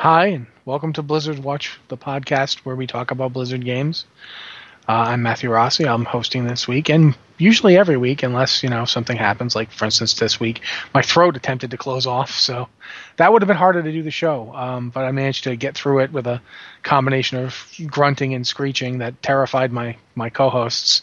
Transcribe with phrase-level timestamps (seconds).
[0.00, 4.06] Hi, and welcome to Blizzard Watch, the podcast where we talk about Blizzard games.
[4.88, 5.86] Uh, I'm Matthew Rossi.
[5.86, 9.54] I'm hosting this week, and usually every week, unless you know something happens.
[9.54, 10.62] Like for instance, this week,
[10.94, 12.66] my throat attempted to close off, so
[13.18, 14.54] that would have been harder to do the show.
[14.54, 16.40] Um, but I managed to get through it with a
[16.82, 17.54] combination of
[17.86, 21.02] grunting and screeching that terrified my my co-hosts.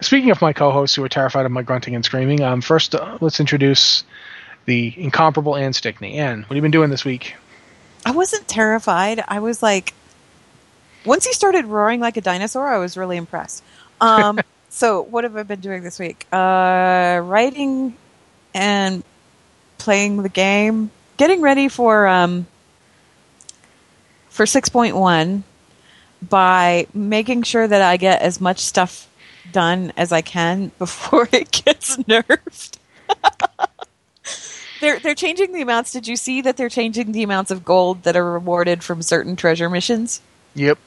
[0.00, 3.18] Speaking of my co-hosts who are terrified of my grunting and screaming, um, first uh,
[3.20, 4.02] let's introduce
[4.64, 6.18] the incomparable Ann Stickney.
[6.18, 7.36] Ann, what have you been doing this week?
[8.06, 9.24] I wasn't terrified.
[9.26, 9.92] I was like,
[11.04, 13.64] once he started roaring like a dinosaur, I was really impressed.
[14.00, 14.38] Um,
[14.68, 16.24] so, what have I been doing this week?
[16.32, 17.96] Uh, writing
[18.54, 19.02] and
[19.78, 22.46] playing the game, getting ready for um,
[24.30, 25.42] for six point one
[26.22, 29.10] by making sure that I get as much stuff
[29.50, 32.78] done as I can before it gets nerfed.
[34.80, 35.92] they're they're changing the amounts.
[35.92, 39.36] Did you see that they're changing the amounts of gold that are rewarded from certain
[39.36, 40.20] treasure missions?
[40.54, 40.78] Yep.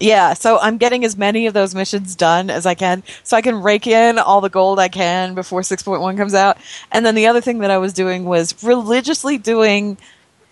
[0.00, 3.42] Yeah, so I'm getting as many of those missions done as I can, so I
[3.42, 6.56] can rake in all the gold I can before 6.1 comes out.
[6.92, 9.98] And then the other thing that I was doing was religiously doing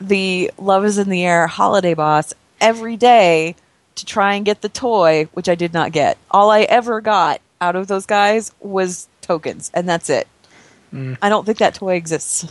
[0.01, 3.55] the Love is in the Air holiday boss every day
[3.95, 6.19] to try and get the toy, which I did not get.
[6.31, 10.27] All I ever got out of those guys was tokens, and that's it.
[10.93, 11.19] Mm.
[11.23, 12.47] I don't think that toy exists.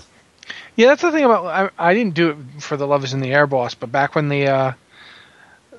[0.76, 3.22] Yeah, that's the thing about I, I didn't do it for the Love is in
[3.22, 4.74] the Air boss, but back when the uh,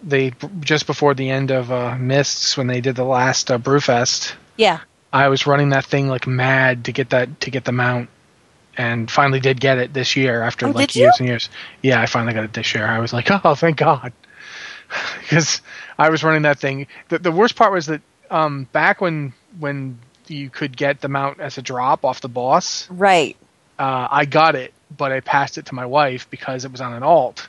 [0.03, 4.35] they just before the end of uh, Mists when they did the last uh, Brewfest.
[4.57, 4.81] Yeah.
[5.13, 8.09] I was running that thing like mad to get that to get the mount,
[8.77, 11.49] and finally did get it this year after oh, like years and years.
[11.83, 12.87] Yeah, I finally got it this year.
[12.87, 14.13] I was like, oh, thank God,
[15.21, 15.63] because
[15.99, 16.87] I was running that thing.
[17.09, 21.41] The, the worst part was that um, back when when you could get the mount
[21.41, 23.37] as a drop off the boss, right?
[23.79, 26.93] Uh, I got it, but I passed it to my wife because it was on
[26.93, 27.49] an alt.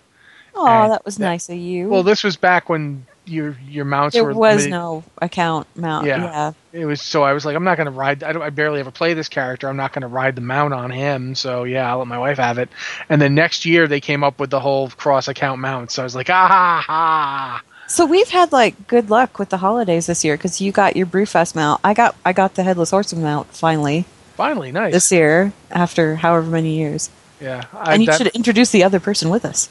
[0.56, 1.88] Oh, that was that, nice of you.
[1.88, 4.34] Well, this was back when your your mounts there were.
[4.34, 6.08] There was no account mount.
[6.08, 6.24] Yeah.
[6.24, 6.52] yeah.
[6.74, 8.24] It was so I was like, I'm not going to ride.
[8.24, 9.70] I, I barely ever play this character.
[9.70, 11.36] I'm not going to ride the mount on him.
[11.36, 12.70] So yeah, I'll let my wife have it.
[13.10, 15.92] And then next year they came up with the whole cross account mount.
[15.92, 17.64] So I was like, ah ha ha.
[17.88, 21.06] So we've had like good luck with the holidays this year because you got your
[21.06, 21.82] Brewfest mount.
[21.84, 24.06] I got I got the headless horseman mount finally.
[24.36, 24.94] Finally, nice.
[24.94, 27.10] This year after however many years.
[27.40, 29.70] Yeah, I, and you that, should introduce the other person with us.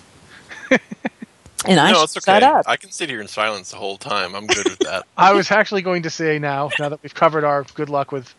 [1.66, 2.40] And I no, it's okay.
[2.66, 4.34] I can sit here in silence the whole time.
[4.34, 5.06] I'm good with that.
[5.16, 8.32] I was actually going to say now, now that we've covered our good luck with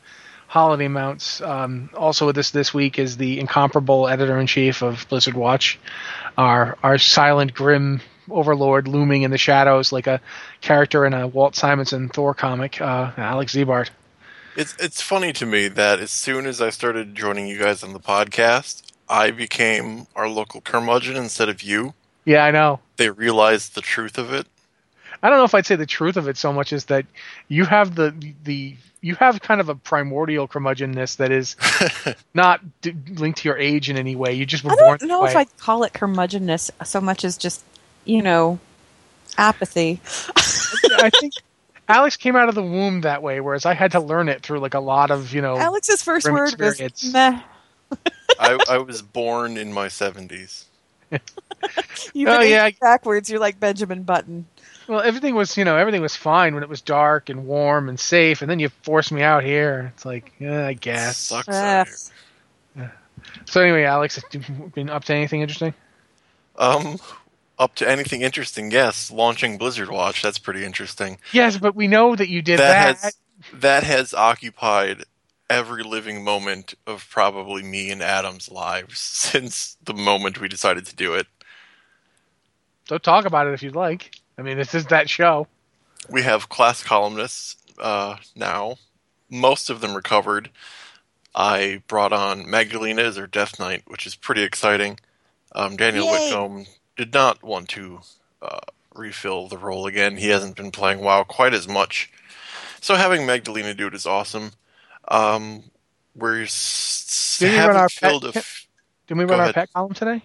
[0.48, 5.06] holiday mounts, um, also with this this week is the incomparable editor in chief of
[5.10, 5.78] Blizzard Watch,
[6.38, 10.22] our our silent, grim overlord looming in the shadows like a
[10.62, 13.90] character in a Walt Simonson Thor comic, uh, Alex Ziebart.
[14.56, 17.94] It's it's funny to me that as soon as I started joining you guys on
[17.94, 21.94] the podcast, I became our local curmudgeon instead of you.
[22.26, 22.80] Yeah, I know.
[22.98, 24.48] They realized the truth of it.
[25.24, 27.06] I don't know if I'd say the truth of it so much as that
[27.48, 28.14] you have the
[28.44, 31.56] the you have kind of a primordial curmudgeonness that is
[32.34, 34.34] not d- linked to your age in any way.
[34.34, 34.94] You just were born.
[34.94, 37.64] I don't know if I'd call it curmudgeonness so much as just
[38.06, 38.60] you know
[39.38, 40.02] apathy.
[40.36, 41.34] I think
[41.88, 44.60] Alex came out of the womb that way, whereas I had to learn it through
[44.60, 45.58] like a lot of you know.
[45.58, 47.04] Alex's first word experience.
[47.04, 47.42] was meh.
[48.40, 50.66] I, I was born in my seventies.
[52.14, 52.70] You've oh, yeah.
[52.82, 53.30] backwards.
[53.30, 54.46] You're like Benjamin Button.
[54.88, 58.00] Well, everything was, you know, everything was fine when it was dark and warm and
[58.00, 59.92] safe, and then you forced me out here.
[59.96, 61.18] It's like, yeah, I guess.
[61.18, 61.86] Sucks uh,
[62.76, 62.90] yeah.
[63.46, 65.74] So anyway, Alex, have you been up to anything interesting?
[66.58, 67.00] Um,
[67.60, 68.72] up to anything interesting?
[68.72, 70.22] Yes, launching Blizzard Watch.
[70.22, 71.18] That's pretty interesting.
[71.32, 72.98] Yes, but we know that you did that.
[72.98, 73.18] That has,
[73.54, 75.04] that has occupied
[75.50, 80.96] every living moment of probably me and Adam's lives since the moment we decided to
[80.96, 81.28] do it.
[82.88, 84.16] So talk about it if you'd like.
[84.38, 85.48] I mean, this is that show.
[86.10, 88.78] We have class columnists uh, now.
[89.30, 90.50] Most of them recovered.
[91.36, 95.00] I brought on Magdalena as our Death Knight, which is pretty exciting.
[95.54, 96.12] Um, Daniel Yay.
[96.12, 96.66] Whitcomb
[96.96, 98.00] did not want to
[98.42, 98.60] uh,
[98.96, 100.18] refill the role again.
[100.18, 102.12] He hasn't been playing WoW quite as much.
[102.80, 104.52] So having Magdalena do it is awesome.
[105.08, 105.64] Um,
[106.16, 108.68] we're s- did we run our pet, a f-
[109.08, 109.56] Did we run our ahead.
[109.56, 110.24] pet column today?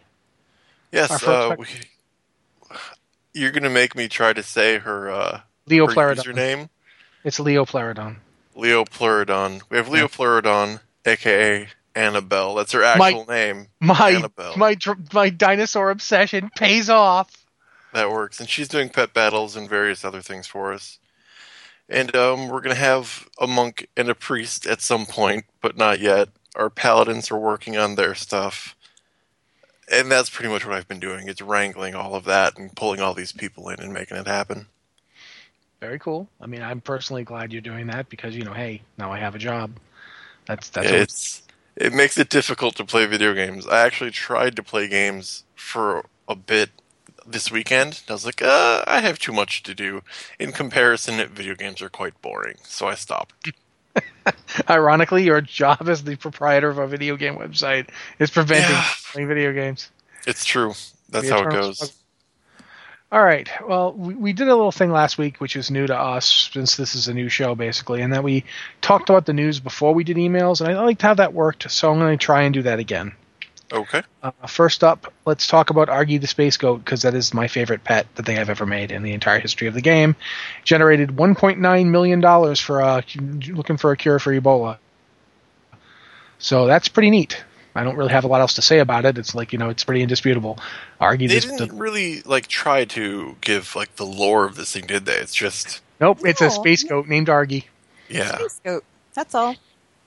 [0.90, 1.22] Yes.
[1.22, 1.66] Uh, we,
[3.34, 6.24] you're going to make me try to say her uh, Leo her Pleurodon.
[6.24, 6.68] username.
[7.24, 8.16] It's Leo Pleurodon.
[8.54, 9.62] Leo Pleurodon.
[9.70, 10.08] We have Leo yeah.
[10.08, 12.54] Pleurodon, aka Annabelle.
[12.56, 13.66] That's her actual my, name.
[13.80, 14.56] My Annabelle.
[14.56, 14.76] my
[15.12, 17.30] my dinosaur obsession pays off.
[17.92, 20.98] That works, and she's doing pet battles and various other things for us
[21.92, 25.76] and um, we're going to have a monk and a priest at some point, but
[25.76, 26.30] not yet.
[26.56, 28.74] Our paladins are working on their stuff,
[29.92, 31.28] and that's pretty much what I've been doing.
[31.28, 34.66] It's wrangling all of that and pulling all these people in and making it happen.
[35.80, 36.28] Very cool.
[36.40, 39.34] I mean, I'm personally glad you're doing that because you know, hey, now I have
[39.34, 39.72] a job.
[40.46, 41.42] That's that's it's
[41.76, 43.66] it makes it difficult to play video games.
[43.66, 46.70] I actually tried to play games for a bit
[47.26, 48.02] this weekend.
[48.08, 50.02] I was like, uh, I have too much to do.
[50.38, 53.34] In comparison, video games are quite boring, so I stopped.
[54.70, 57.88] Ironically, your job as the proprietor of a video game website
[58.18, 58.84] is preventing Yeah.
[59.12, 59.90] playing video games.
[60.26, 60.72] It's true.
[61.10, 61.76] That's how it goes.
[61.76, 61.94] struggle.
[63.10, 63.46] All right.
[63.68, 66.76] Well, we, we did a little thing last week, which is new to us since
[66.76, 68.44] this is a new show, basically, and that we
[68.80, 71.92] talked about the news before we did emails, and I liked how that worked, so
[71.92, 73.12] I'm going to try and do that again.
[73.72, 74.02] Okay.
[74.22, 77.82] Uh, first up, let's talk about Argi the Space Goat because that is my favorite
[77.82, 80.14] pet that they have ever made in the entire history of the game.
[80.62, 83.00] Generated 1.9 million dollars for uh,
[83.48, 84.76] looking for a cure for Ebola.
[86.38, 87.42] So that's pretty neat.
[87.74, 89.16] I don't really have a lot else to say about it.
[89.16, 90.58] It's like you know, it's pretty indisputable.
[91.00, 94.72] Argi They this, didn't the, really like try to give like the lore of this
[94.72, 95.16] thing, did they?
[95.16, 97.64] It's just nope, it's a space goat named Argi.
[98.10, 98.36] yeah.
[98.36, 98.84] Space goat.
[99.14, 99.54] That's all.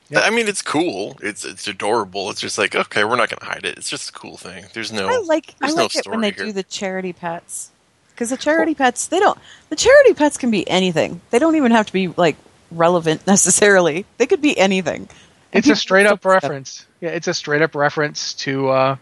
[0.10, 0.24] Yep.
[0.24, 1.18] I mean, it's cool.
[1.24, 2.30] It's it's adorable.
[2.30, 3.78] It's just like okay, we're not gonna hide it.
[3.78, 4.66] It's just a cool thing.
[4.74, 5.08] There's no.
[5.08, 7.72] I like I there's no like it when they story do the charity pets
[8.12, 9.38] because the charity pets they don't
[9.70, 11.22] the charity pets can be anything.
[11.32, 12.36] They don't even have to be like
[12.72, 14.06] relevant necessarily.
[14.18, 15.10] They could be anything.
[15.54, 16.86] And It's a straight up still- reference.
[17.02, 18.96] Yeah, it's a straight up reference to uh,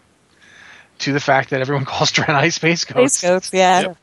[1.00, 3.18] to the fact that everyone calls Draenei space goats.
[3.18, 3.80] Space goats, yeah.
[3.80, 3.96] Yep.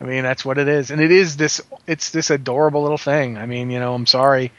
[0.00, 1.60] I mean, that's what it is, and it is this.
[1.86, 3.38] It's this adorable little thing.
[3.38, 4.50] I mean, you know, I'm sorry.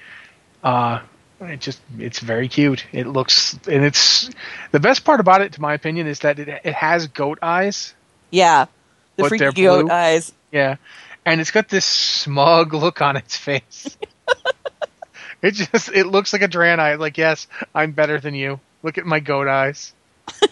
[0.64, 1.02] Uh,
[1.46, 2.86] it just it's very cute.
[2.92, 4.30] It looks, and it's
[4.72, 7.94] the best part about it, to my opinion, is that it it has goat eyes.
[8.30, 8.66] Yeah.
[9.16, 9.92] The freaky goat blue?
[9.92, 10.32] eyes.
[10.52, 10.78] Yeah,
[11.26, 13.98] and it's got this smug look on its face.
[15.42, 16.98] it just it looks like a Draenei.
[16.98, 18.60] Like, yes, I'm better than you.
[18.82, 19.94] Look at my goat eyes.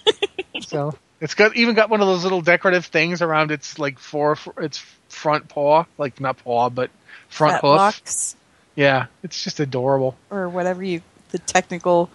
[0.62, 4.38] so it's got even got one of those little decorative things around its like four
[4.58, 4.78] its
[5.10, 6.90] front paw, like not paw, but
[7.30, 7.78] front Fat hoof.
[7.78, 8.36] locks,
[8.76, 10.16] Yeah, it's just adorable.
[10.30, 11.02] or whatever you
[11.32, 12.10] the technical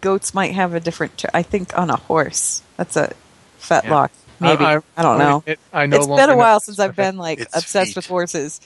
[0.00, 2.62] goats might have a different ter- I think on a horse.
[2.76, 3.12] That's a
[3.60, 4.10] fetlock.
[4.10, 4.16] Yeah.
[4.40, 4.64] Maybe.
[4.64, 5.42] I, I, don't know.
[5.46, 7.96] It, I know it's been a while since I've been like obsessed feet.
[7.96, 8.60] with horses.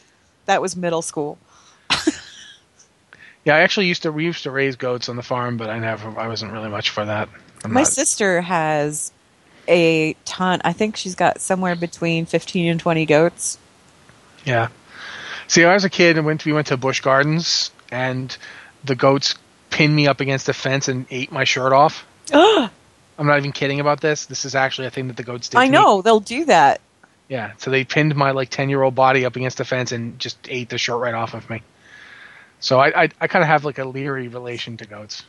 [0.47, 1.39] That was middle school.
[3.45, 5.79] Yeah, I actually used to we used to raise goats on the farm, but I
[5.79, 7.29] never I wasn't really much for that.
[7.63, 9.13] I'm My not- sister has
[9.69, 10.61] a ton.
[10.65, 13.59] I think she's got somewhere between 15 and 20 goats.
[14.45, 14.69] Yeah.
[15.55, 16.45] See, I was a kid and went.
[16.45, 18.37] We went to Busch Gardens, and
[18.83, 19.37] the goats
[19.71, 22.05] pinned me up against the fence and ate my shirt off.
[22.33, 22.69] I
[23.21, 24.27] I'm not even kidding about this.
[24.27, 25.59] This is actually a thing that the goats did.
[25.59, 25.69] to me.
[25.69, 26.81] know they'll do that.
[27.29, 27.53] Yeah.
[27.59, 30.39] So they pinned my like ten year old body up against the fence and just
[30.49, 31.63] ate the shirt right off of me.
[32.59, 35.23] So I I, I kind of have like a leery relation to goats.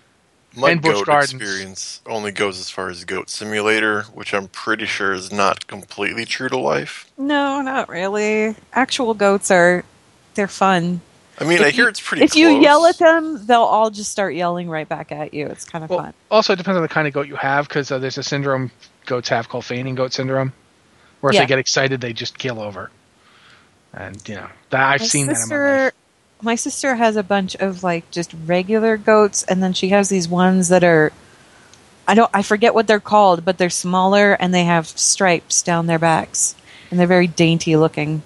[0.55, 1.35] My and goat Gardens.
[1.35, 6.25] experience only goes as far as Goat Simulator, which I'm pretty sure is not completely
[6.25, 7.11] true to life.
[7.15, 8.55] No, not really.
[8.73, 9.83] Actual goats are
[10.35, 11.01] they're fun.
[11.39, 12.23] I mean, If I hear you- it's pretty.
[12.23, 15.47] If you yell at them, they'll all just start yelling right back at you.
[15.47, 16.13] It's kind of Well, fun.
[16.31, 18.71] also it depends on the kind of goat you have because uh, there's a syndrome
[19.05, 20.53] goats have called fainting goat syndrome,
[21.19, 21.41] where if Yeah.
[21.41, 22.89] they get excited they just keel over.
[23.93, 25.93] And you know that I've my seen that in my life.
[26.41, 30.27] my sister has a bunch of like just regular goats, and then she has these
[30.29, 31.11] ones that are.
[32.07, 32.29] I don't.
[32.33, 36.55] I forget what they're called, but they're smaller and they have stripes down their backs,
[36.91, 38.21] and they're very dainty looking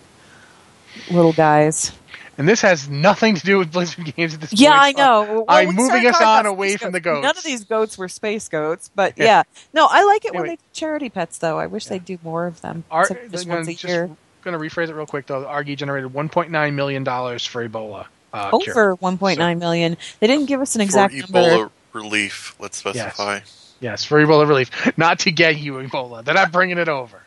[1.09, 1.91] little guys.
[2.39, 4.97] And this has nothing to do with Blizzard games at this Yeah, point.
[4.97, 5.33] Yeah, I know.
[5.33, 7.21] Well, I'm moving us on away space from the goats.
[7.23, 9.25] None of these goats were space goats, but Yeah.
[9.25, 9.43] yeah.
[9.73, 11.59] No, I like it when they do charity pets, though.
[11.59, 12.85] I wish they'd do more of them.
[12.89, 14.09] Ar- just I'm once a just year.
[14.43, 15.43] going to rephrase it real quick though.
[15.43, 18.05] Argi generated 1.9 million dollars for Ebola.
[18.31, 18.91] Uh, cure.
[18.93, 19.97] Over 1.9 million.
[20.21, 21.65] They didn't give us an exact for number.
[21.65, 23.41] Ebola relief, let's specify.
[23.81, 26.23] Yes, for Ebola relief, not to get you Ebola.
[26.23, 27.21] They're not bringing it over.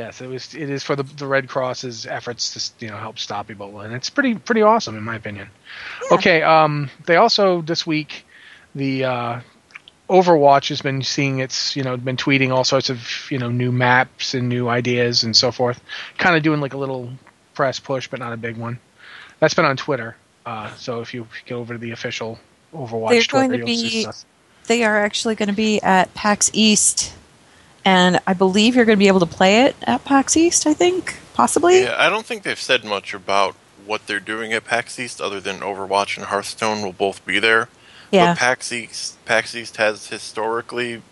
[0.00, 0.54] Yes, it was.
[0.54, 3.92] It is for the, the Red Cross's efforts to you know help stop Ebola, and
[3.92, 5.48] it's pretty pretty awesome in my opinion.
[6.02, 6.16] Yeah.
[6.16, 8.24] Okay, um, they also this week
[8.74, 9.40] the uh,
[10.08, 13.70] Overwatch has been seeing its you know been tweeting all sorts of you know new
[13.70, 15.78] maps and new ideas and so forth,
[16.16, 17.10] kind of doing like a little
[17.52, 18.78] press push, but not a big one.
[19.38, 20.16] That's been on Twitter.
[20.46, 22.38] Uh, so if you go over to the official
[22.72, 24.06] Overwatch They're Twitter, going to be-
[24.66, 27.12] They are actually going to be at PAX East,
[27.84, 30.66] and I believe you're going to be able to play it at PAX East.
[30.66, 31.82] I think possibly.
[31.82, 33.54] Yeah, I don't think they've said much about
[33.86, 37.68] what they're doing at PAX East, other than Overwatch and Hearthstone will both be there.
[38.10, 38.32] Yeah.
[38.32, 41.02] But PAX East, PAX East has historically,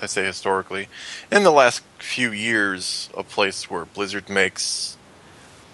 [0.00, 0.88] I say historically,
[1.30, 4.96] in the last few years, a place where Blizzard makes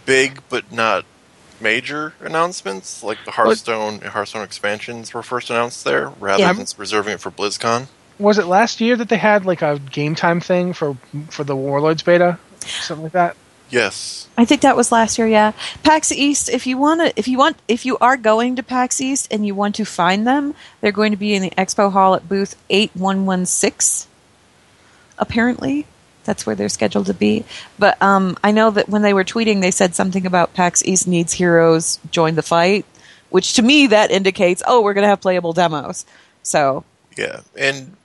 [0.07, 1.05] big but not
[1.61, 6.53] major announcements, like the Hearthstone and Hearthstone expansions were first announced there, rather Yeah.
[6.53, 7.87] than reserving it for BlizzCon.
[8.19, 10.97] Was it last year that they had like a game time thing for
[11.31, 13.37] for the Warlords beta, something like that?
[13.71, 14.29] Yes.
[14.37, 15.27] I think that was last year.
[15.27, 15.53] Yeah,
[15.83, 16.49] PAX East.
[16.49, 19.47] If you want to, if you want, if you are going to PAX East and
[19.47, 22.57] you want to find them, they're going to be in the expo hall at booth
[22.71, 24.07] eight one one six.
[25.19, 25.87] Apparently,
[26.25, 27.45] that's where they're scheduled to be.
[27.79, 31.07] But um, I know that when they were tweeting, they said something about PAX East
[31.07, 32.85] needs heroes join the fight,
[33.31, 36.05] which to me that indicates, oh, we're going to have playable demos.
[36.43, 36.85] So
[37.17, 37.97] Yeah, and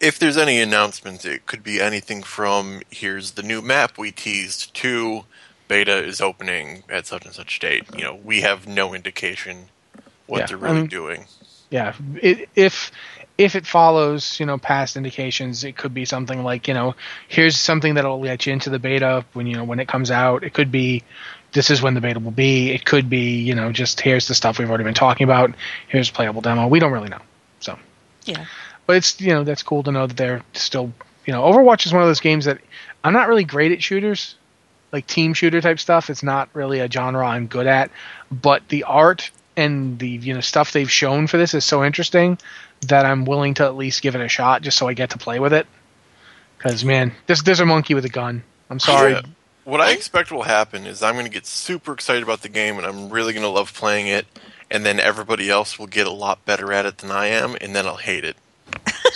[0.00, 4.74] if there's any announcements, it could be anything from here's the new map we teased
[4.74, 5.24] to
[5.68, 7.84] beta is opening at such and such date.
[7.96, 9.68] You know, we have no indication
[10.26, 11.26] what Yeah, they're really mean- doing.
[11.70, 12.92] Yeah, it, if
[13.38, 16.94] if it follows, you know, past indications, it could be something like, you know,
[17.28, 20.44] here's something that'll let you into the beta when you know when it comes out.
[20.44, 21.02] It could be
[21.52, 22.70] this is when the beta will be.
[22.70, 25.50] It could be, you know, just here's the stuff we've already been talking about.
[25.88, 26.68] Here's a playable demo.
[26.68, 27.20] We don't really know.
[27.58, 27.76] So,
[28.26, 28.44] yeah,
[28.86, 30.92] but it's you know that's cool to know that they're still
[31.26, 32.58] you know Overwatch is one of those games that
[33.04, 34.36] I'm not really great at shooters,
[34.92, 36.10] like team shooter type stuff.
[36.10, 37.90] It's not really a genre I'm good at,
[38.30, 42.38] but the art and the you know stuff they've shown for this is so interesting
[42.82, 45.18] that I'm willing to at least give it a shot just so I get to
[45.18, 45.66] play with it.
[46.56, 48.42] Because man, this there's a monkey with a gun.
[48.70, 49.12] I'm sorry.
[49.12, 49.22] Yeah.
[49.64, 52.76] What I expect will happen is I'm going to get super excited about the game
[52.76, 54.26] and I'm really going to love playing it,
[54.70, 57.74] and then everybody else will get a lot better at it than I am, and
[57.74, 58.36] then I'll hate it.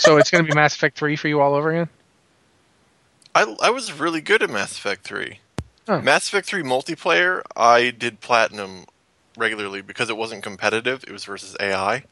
[0.01, 1.89] So it's going to be Mass Effect 3 for you all over again.
[3.33, 5.39] I, I was really good at Mass Effect 3.
[5.87, 6.01] Oh.
[6.01, 8.85] Mass Effect 3 multiplayer, I did platinum
[9.37, 12.03] regularly because it wasn't competitive, it was versus AI.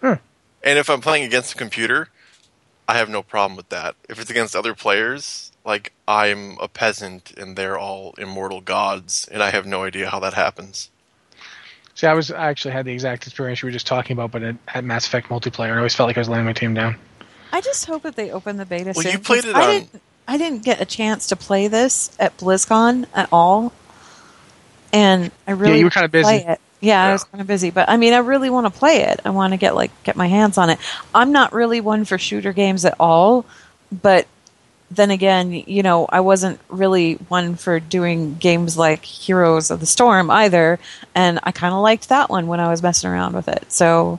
[0.00, 0.14] Hmm.
[0.62, 2.08] And if I'm playing against a computer,
[2.88, 3.96] I have no problem with that.
[4.08, 9.42] If it's against other players, like I'm a peasant and they're all immortal gods, and
[9.42, 10.90] I have no idea how that happens.
[11.94, 14.42] See, I was I actually had the exact experience you were just talking about, but
[14.42, 16.96] at, at Mass Effect multiplayer, I always felt like I was letting my team down.
[17.52, 19.12] I just hope that they open the beta Well, soon.
[19.12, 22.10] you played 'cause it I on- Didn't, I didn't get a chance to play this
[22.18, 23.72] at BlizzCon at all,
[24.92, 26.24] and I really you were kinda busy.
[26.24, 26.60] play it.
[26.80, 29.20] Yeah, I was kind of busy, but I mean, I really want to play it.
[29.24, 30.78] I want to get like get my hands on it.
[31.14, 33.44] I'm not really one for shooter games at all,
[33.90, 34.26] but
[34.90, 39.86] then again, you know, I wasn't really one for doing games like Heroes of the
[39.86, 40.78] Storm either,
[41.16, 43.64] and I kind of liked that one when I was messing around with it.
[43.72, 44.18] So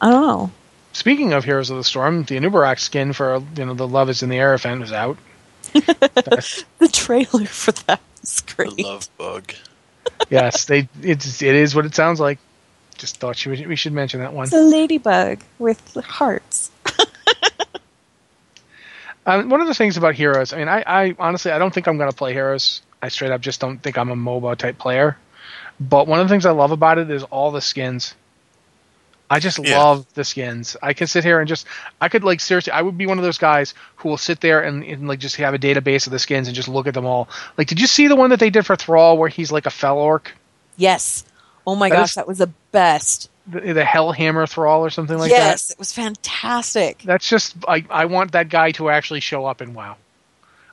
[0.00, 0.50] I don't know.
[0.94, 4.22] Speaking of Heroes of the Storm, the Anub'arak skin for you know the Love Is
[4.22, 5.18] in the Air event was out.
[5.74, 8.78] The trailer for that was The great.
[8.84, 9.52] love bug.
[10.30, 12.38] yes, they it's it is what it sounds like.
[12.96, 14.44] Just thought you, we should mention that one.
[14.44, 16.70] It's a ladybug with hearts.
[19.26, 21.86] Um, one of the things about Heroes, I mean, I, I honestly I don't think
[21.86, 22.82] I'm going to play Heroes.
[23.00, 25.16] I straight up just don't think I'm a MOBA type player.
[25.80, 28.14] But one of the things I love about it is all the skins.
[29.30, 29.82] I just Yeah.
[29.82, 30.76] love the skins.
[30.82, 31.66] I can sit here and just
[32.00, 34.60] I could like seriously I would be one of those guys who will sit there
[34.62, 37.06] and, and like just have a database of the skins and just look at them
[37.06, 37.28] all.
[37.56, 39.70] Like did you see the one that they did for Thrall where he's like a
[39.70, 40.32] fel orc?
[40.76, 41.24] Yes.
[41.66, 43.30] Oh my That gosh, is- that was the best.
[43.46, 45.50] The, the Hellhammer Thrall or something like yes, that?
[45.50, 47.02] Yes, it was fantastic.
[47.02, 49.96] That's just I I want that guy to actually show up in WoW.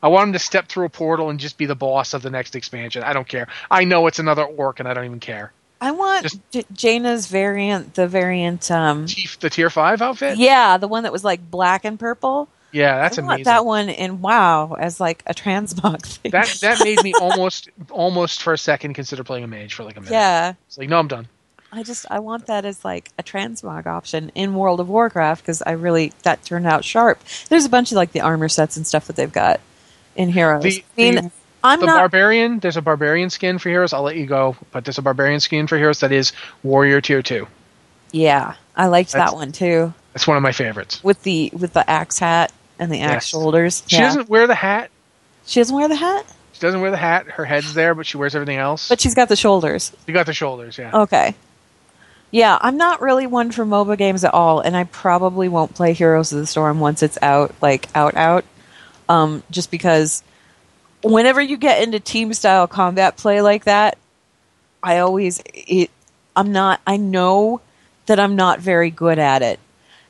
[0.03, 2.29] I want him to step through a portal and just be the boss of the
[2.29, 3.03] next expansion.
[3.03, 3.48] I don't care.
[3.70, 5.51] I know it's another orc and I don't even care.
[5.81, 6.63] I want Just- J-
[7.00, 10.38] Jaina's variant, the variant, um, Chief, the tier five outfit.
[10.38, 12.47] yeah, the one that was like black and purple.
[12.71, 13.43] Yeah, that's I want amazing.
[13.45, 16.31] that one in WoW as like a transmog thing.
[16.31, 19.97] That that made me almost almost for a second consider playing a mage for like
[19.97, 20.13] a minute.
[20.13, 21.27] yeah, It's like no, I'm done.
[21.73, 25.61] I just I want that as like a transmog option in World of Warcraft because
[25.61, 27.19] I really that turned out sharp.
[27.50, 29.59] There's a bunch of like the armor sets and stuff that they've got
[30.15, 30.63] in Heroes.
[30.63, 31.31] The, I mean, the,
[31.63, 32.60] I'm the not barbarian.
[32.60, 33.94] There's a barbarian skin for heroes.
[33.94, 37.22] I'll let you go, but there's a barbarian skin for heroes that is warrior tier
[37.22, 37.48] two.
[38.12, 39.94] Yeah, I liked That's- that one too.
[40.13, 41.01] That's one of my favorites.
[41.03, 43.25] With the with the axe hat and the axe Yes.
[43.27, 43.84] shoulders.
[43.88, 44.03] She yeah.
[44.08, 44.89] doesn't wear the hat.
[45.46, 47.25] She doesn't wear the hat, She doesn't wear the hat.
[47.27, 48.89] Her head's there, but she wears everything else.
[48.89, 49.91] but she's got the shoulders.
[50.08, 50.77] you got the shoulders.
[50.77, 50.91] Yeah.
[51.01, 51.36] Okay.
[52.32, 55.91] Yeah, I'm not really one for MOBA games at all, and I probably won't play
[55.94, 58.46] Heroes of the Storm once it's out, like out out.
[59.10, 60.24] Um, just because
[61.03, 63.98] whenever you get into team style combat play like that,
[64.84, 65.91] I always it
[66.36, 67.62] I'm not I know
[68.08, 69.60] that I'm not very good at it.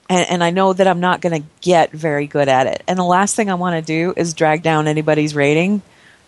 [0.10, 2.84] And, and I know that I'm not going to get very good at it.
[2.88, 5.82] And the last thing I want to do is drag down anybody's rating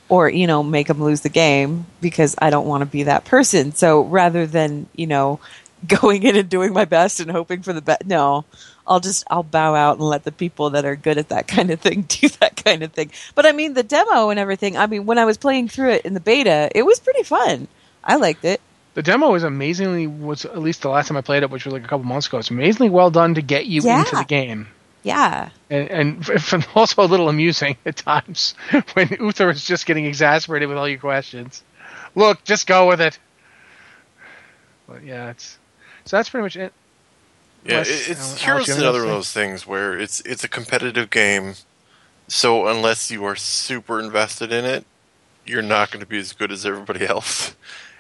[0.08, 3.26] or, you know, make them lose the game because I don't want to be that
[3.26, 3.74] person.
[3.74, 5.40] So rather than, you know,
[5.88, 8.46] going in and doing my best and hoping for the best, no,
[8.88, 11.72] I'll just, I'll bow out and let the people that are good at that kind
[11.72, 13.12] of thing do that kind of thing.
[13.36, 16.06] But I mean, the demo and everything, I mean, when I was playing through it
[16.06, 17.68] in the beta, it was pretty fun.
[18.04, 18.60] I liked it.
[18.96, 21.74] The demo is amazingly was at least the last time I played it, which was
[21.74, 22.38] like a couple months ago.
[22.38, 24.00] It's amazingly well done to get you Yeah.
[24.00, 24.68] into the game.
[25.02, 25.50] Yeah.
[25.70, 28.54] And, and f- also a little amusing at times
[28.94, 31.64] when Uther is just getting exasperated with all your questions.
[32.16, 33.18] Look, just go with it.
[34.88, 35.58] But yeah, it's
[36.06, 36.74] so that's pretty much it.
[37.66, 39.10] Yeah, Unless- it- it's Alex, here's you another one anything?
[39.12, 41.56] of those things where it's it's a competitive game,
[42.28, 44.86] so unless you are super invested in it,
[45.46, 47.56] you're not going to be as good as everybody else,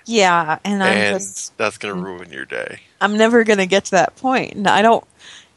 [0.05, 2.81] Yeah, and I'm and just that's going to ruin your day.
[2.99, 4.53] I'm never going to get to that point.
[4.53, 5.03] And I don't.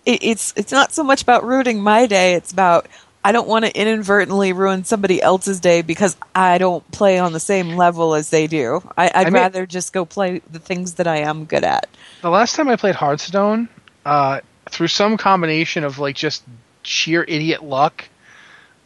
[0.05, 2.35] It, it's it's not so much about ruining my day.
[2.35, 2.87] It's about
[3.25, 7.41] I don't want to inadvertently ruin somebody else's day because I don't play on the
[7.41, 8.89] same level as they do.
[8.97, 11.89] I, I'd I mean- rather just go play the things that I am good at.
[12.23, 13.69] The last time I played Hearthstone,
[14.07, 16.43] uh, through some combination of like just
[16.83, 18.09] sheer idiot luck,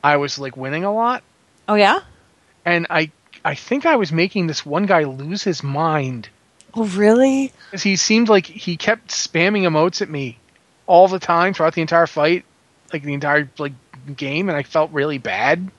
[0.02, 1.22] I was like winning a lot,
[1.68, 2.00] Oh yeah.
[2.64, 3.10] and I
[3.44, 6.28] I think I was making this one guy lose his mind
[6.74, 7.52] Oh really?
[7.70, 10.38] because he seemed like he kept spamming emotes at me
[10.86, 12.44] all the time throughout the entire fight,
[12.92, 13.72] like the entire like
[14.16, 15.70] game, and I felt really bad.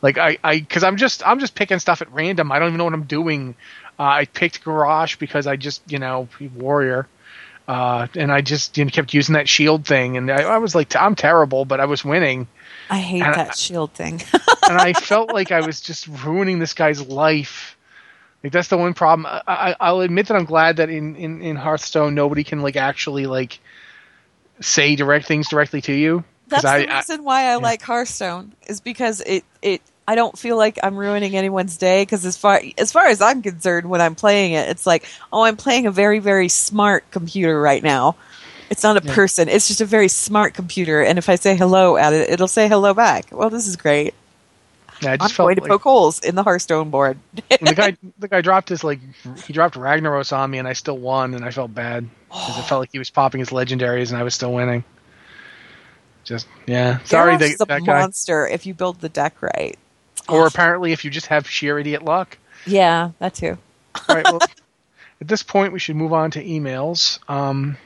[0.00, 2.50] Like I, I, because I'm just, I'm just picking stuff at random.
[2.50, 3.54] I don't even know what I'm doing.
[3.98, 7.06] Uh, I picked Garrosh because I just, you know, warrior,
[7.68, 10.74] uh, and I just you know, kept using that shield thing, and I, I was
[10.74, 12.48] like, I'm terrible, but I was winning,
[12.90, 14.22] I hate And I- that shield thing.
[14.68, 17.76] and I felt like I was just ruining this guy's life.
[18.42, 19.26] Like that's the one problem.
[19.26, 22.74] I, I, I'll admit that I'm glad that in, in, in Hearthstone nobody can like
[22.76, 23.60] actually like
[24.60, 26.24] say direct things directly to you.
[26.48, 30.36] That's I, the I- reason why I like Hearthstone is because it it I don't
[30.36, 34.00] feel like I'm ruining anyone's day because as far as far as I'm concerned when
[34.00, 38.16] I'm playing it it's like oh I'm playing a very very smart computer right now.
[38.70, 39.14] It's not a Yeah.
[39.14, 39.48] person.
[39.48, 42.68] It's just a very smart computer and if I say hello at it it'll say
[42.68, 43.26] hello back.
[43.30, 44.14] Well this is great.
[45.00, 47.18] yeah, I I'm just felt going to poke holes in the Hearthstone board.
[47.60, 48.98] the guy the guy dropped his like
[49.44, 52.62] he dropped Ragnaros on me and I still won and I felt bad because it
[52.62, 54.82] felt like he was popping his legendaries and I was still winning.
[56.24, 59.76] Just yeah, sorry Garrosh that, is a that monster if you build the deck right.
[60.28, 62.38] Or apparently, if you just have sheer idiot luck.
[62.66, 63.58] yeah, that too.
[64.08, 64.24] All right.
[64.24, 64.40] Well,
[65.20, 67.18] at this point, we should move on to emails.
[67.28, 67.76] Um,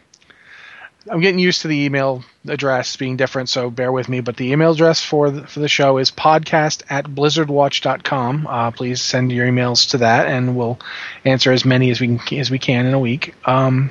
[1.09, 4.21] I'm getting used to the email address being different, so bear with me.
[4.21, 8.47] But the email address for the, for the show is podcast at blizzardwatch.com.
[8.47, 10.79] Uh, please send your emails to that, and we'll
[11.25, 13.35] answer as many as we can, as we can in a week.
[13.45, 13.91] Um,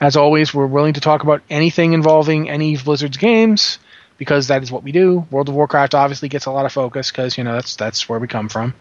[0.00, 3.78] as always, we're willing to talk about anything involving any of Blizzard's games
[4.18, 5.26] because that is what we do.
[5.30, 8.18] World of Warcraft obviously gets a lot of focus because you know that's that's where
[8.18, 8.74] we come from.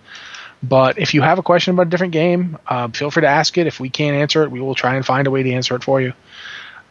[0.64, 3.58] But if you have a question about a different game, uh, feel free to ask
[3.58, 3.68] it.
[3.68, 5.84] If we can't answer it, we will try and find a way to answer it
[5.84, 6.14] for you.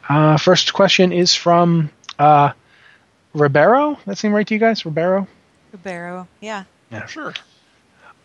[0.08, 2.52] Uh, first question is from uh,
[3.32, 3.98] Ribeiro.
[4.06, 4.84] That seem right to you guys?
[4.84, 5.26] Ribeiro?
[5.82, 6.28] Barrow.
[6.40, 6.64] Yeah.
[6.90, 7.06] Yeah.
[7.06, 7.34] Sure.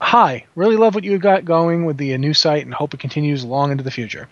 [0.01, 2.99] Hi, really love what you've got going with the uh, new site and hope it
[2.99, 4.29] continues long into the future.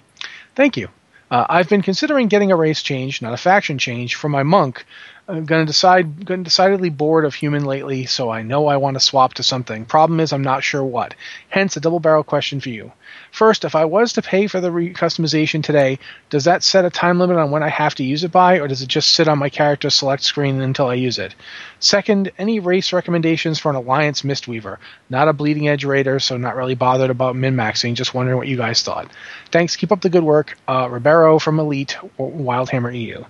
[0.55, 0.87] Thank you.
[1.29, 4.85] Uh, I've been considering getting a race change, not a faction change, for my monk.
[5.29, 8.95] I'm going to decide, getting decidedly bored of human lately, so I know I want
[8.95, 9.83] to swap to something.
[9.83, 11.15] Problem is, I'm not sure what.
[11.49, 12.93] Hence, a double barrel question for you.
[13.33, 16.89] First, if I was to pay for the re- customization today, does that set a
[16.89, 19.27] time limit on when I have to use it by, or does it just sit
[19.27, 21.35] on my character select screen until I use it?
[21.81, 24.77] Second, any race recommendations for an Alliance Mistweaver?
[25.09, 27.95] Not a bleeding edge raider, so not really bothered about min maxing.
[27.95, 29.11] Just wondering what you guys thought.
[29.51, 29.75] Thanks.
[29.75, 30.57] Keep up the good work.
[30.69, 33.25] Uh, Ribeiro from Elite Wildhammer EU.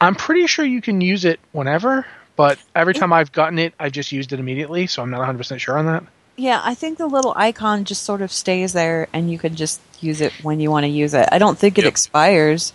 [0.00, 2.06] I'm pretty sure you can use it whenever,
[2.36, 5.58] but every time I've gotten it, I've just used it immediately, so I'm not 100%
[5.60, 6.04] sure on that.
[6.36, 9.80] Yeah, I think the little icon just sort of stays there and you can just
[10.00, 11.28] use it when you want to use it.
[11.30, 11.92] I don't think it Yep.
[11.92, 12.72] expires.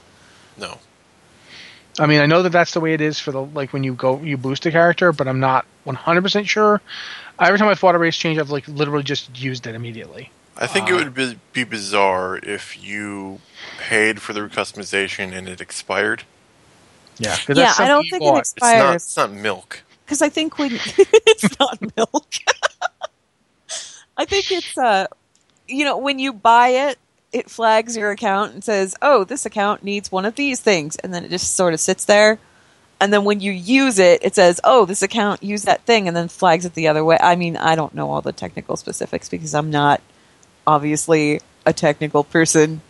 [0.57, 0.77] No.
[1.99, 3.93] I mean, I know that that's the way it is for the like when you
[3.93, 6.81] go you boost a character, but I'm not 100% sure.
[7.37, 10.31] Every time I've fought a race change, I've like literally just used it immediately.
[10.57, 13.39] I think it uh, would be, be bizarre if you
[13.77, 16.23] paid for the customization and it expired.
[17.19, 18.83] Yeah, Yeah, I don't think it It's expires.
[18.83, 18.95] not.
[18.95, 19.83] It's not milk.
[20.05, 22.27] Because I think when it's not milk.
[24.17, 25.07] I think it's uh
[25.67, 26.97] you know, when you buy it,
[27.31, 31.13] it flags your account and says, Oh, this account needs one of these things and
[31.13, 32.39] then it just sort of sits there.
[33.01, 36.17] And then when you use it, it says, Oh, this account used that thing and
[36.17, 37.17] then flags it the other way.
[37.21, 40.01] I mean, I don't know all the technical specifics because I'm not
[40.65, 42.81] obviously a technical person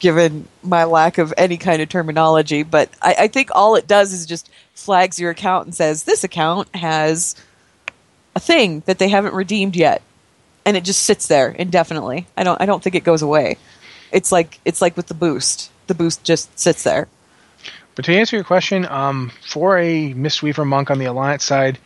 [0.00, 4.12] given my lack of any kind of terminology, but I, I think all it does
[4.12, 7.36] is just flags your account and says this account has
[8.34, 10.02] a thing that they haven't redeemed yet,
[10.64, 12.26] and it just sits there indefinitely.
[12.36, 13.58] I don't I don't think it goes away.
[14.10, 15.70] It's like it's like with the boost.
[15.86, 17.08] The boost just sits there.
[17.94, 21.78] But to answer your question, um, for a Mistweaver monk on the Alliance side,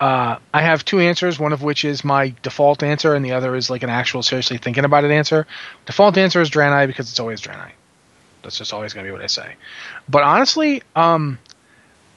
[0.00, 1.38] uh, I have two answers.
[1.38, 4.58] One of which is my default answer, and the other is like an actual seriously
[4.58, 5.46] thinking about it answer.
[5.86, 7.70] Default answer is Draenei because it's always Draenei.
[8.42, 9.54] That's just always going to be what I say.
[10.08, 11.38] But honestly, um,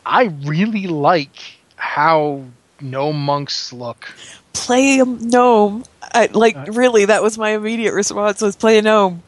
[0.05, 2.43] I really like how
[2.81, 4.13] gnome monks look.
[4.53, 5.85] Play a gnome.
[6.01, 8.41] I, like Uh, really, that was my immediate response.
[8.41, 9.23] Was play a gnome.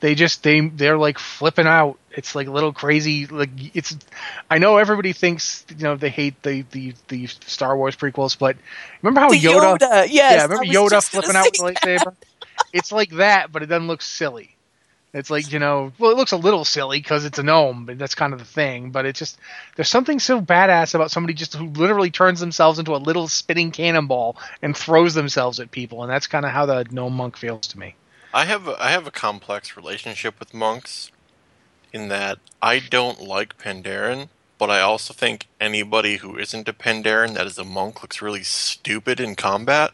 [0.00, 1.98] They just they they're like flipping out.
[2.16, 3.26] It's like a little crazy.
[3.26, 3.96] Like it's.
[4.50, 8.56] I know everybody thinks you know they hate the the, the Star Wars prequels, but
[9.02, 9.78] remember how The Yoda?
[9.78, 10.10] Yoda, yes.
[10.10, 12.14] yeah, remember Yoda flipping out with the lightsaber?
[12.72, 14.54] it's like that, but it doesn't look silly.
[15.12, 17.98] It's like you know, well, it looks a little silly because it's a gnome, but
[17.98, 18.90] that's kind of the thing.
[18.90, 19.38] But it's just
[19.76, 23.70] there's something so badass about somebody just who literally turns themselves into a little spinning
[23.70, 27.68] cannonball and throws themselves at people, and that's kind of how the gnome monk feels
[27.68, 27.94] to me.
[28.32, 31.12] I have a, I have a complex relationship with monks,
[31.94, 34.28] in that I don't like Pandaren,
[34.58, 38.42] but I also think anybody who isn't a Pandaren that is a monk looks really
[38.42, 39.92] stupid in combat.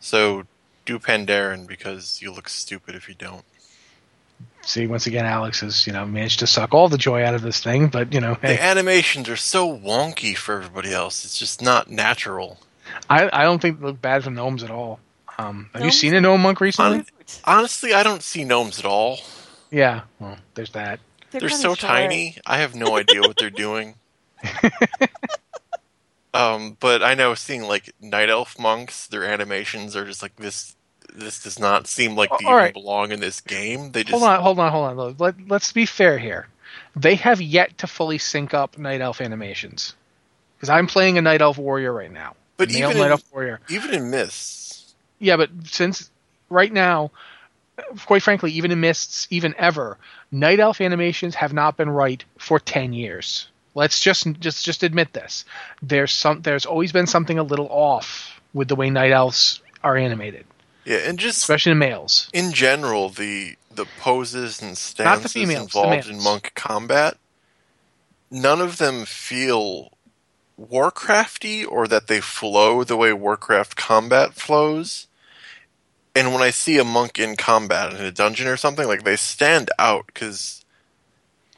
[0.00, 0.44] So
[0.86, 3.44] do Pandaren because you look stupid if you don't.
[4.62, 7.42] See, once again, Alex has you know managed to suck all the joy out of
[7.42, 11.24] this thing, but you know, The animations are so wonky for everybody else.
[11.24, 12.58] It's just not natural.
[13.10, 15.00] I I don't think they look bad for gnomes at all.
[15.38, 16.98] Um, have you seen a gnome monk recently?
[16.98, 17.06] Hon-
[17.58, 19.18] Honestly, I don't see gnomes at all.
[19.70, 21.00] Yeah, well, there's that.
[21.30, 21.78] They're, kinda so short.
[21.80, 22.38] tiny.
[22.46, 23.94] I have no idea what they're doing.
[26.34, 30.74] um, but I know seeing like night elf monks, their animations are just like this.
[31.14, 32.72] This does not seem like they right.
[32.72, 33.92] belong in this game.
[33.92, 35.16] They just Hold on, hold on, hold on.
[35.18, 36.48] Let, let's be fair here.
[36.94, 39.94] They have yet to fully sync up Night Elf animations.
[40.56, 42.34] Because I'm playing a Night Elf warrior right now.
[42.56, 43.60] But even Night in- Elf warrior.
[43.68, 46.10] even in Mists, Yeah, but since
[46.50, 47.10] right now,
[48.06, 49.98] quite frankly, even in Mists, even ever,
[50.30, 53.48] Night Elf animations have not been right for ten years.
[53.74, 55.44] Let's just just just admit this.
[55.82, 56.42] There's some.
[56.42, 60.46] There's always been something a little off with the way Night Elves are animated,
[60.84, 62.28] yeah, and just especially in males.
[62.32, 67.16] in general, the the poses and stances females, involved in monk combat,
[68.30, 69.92] none of them feel
[70.60, 75.07] Warcrafty or that they flow the way Warcraft combat flows.
[76.18, 79.14] And when I see a monk in combat in a dungeon or something, like they
[79.14, 80.64] stand out because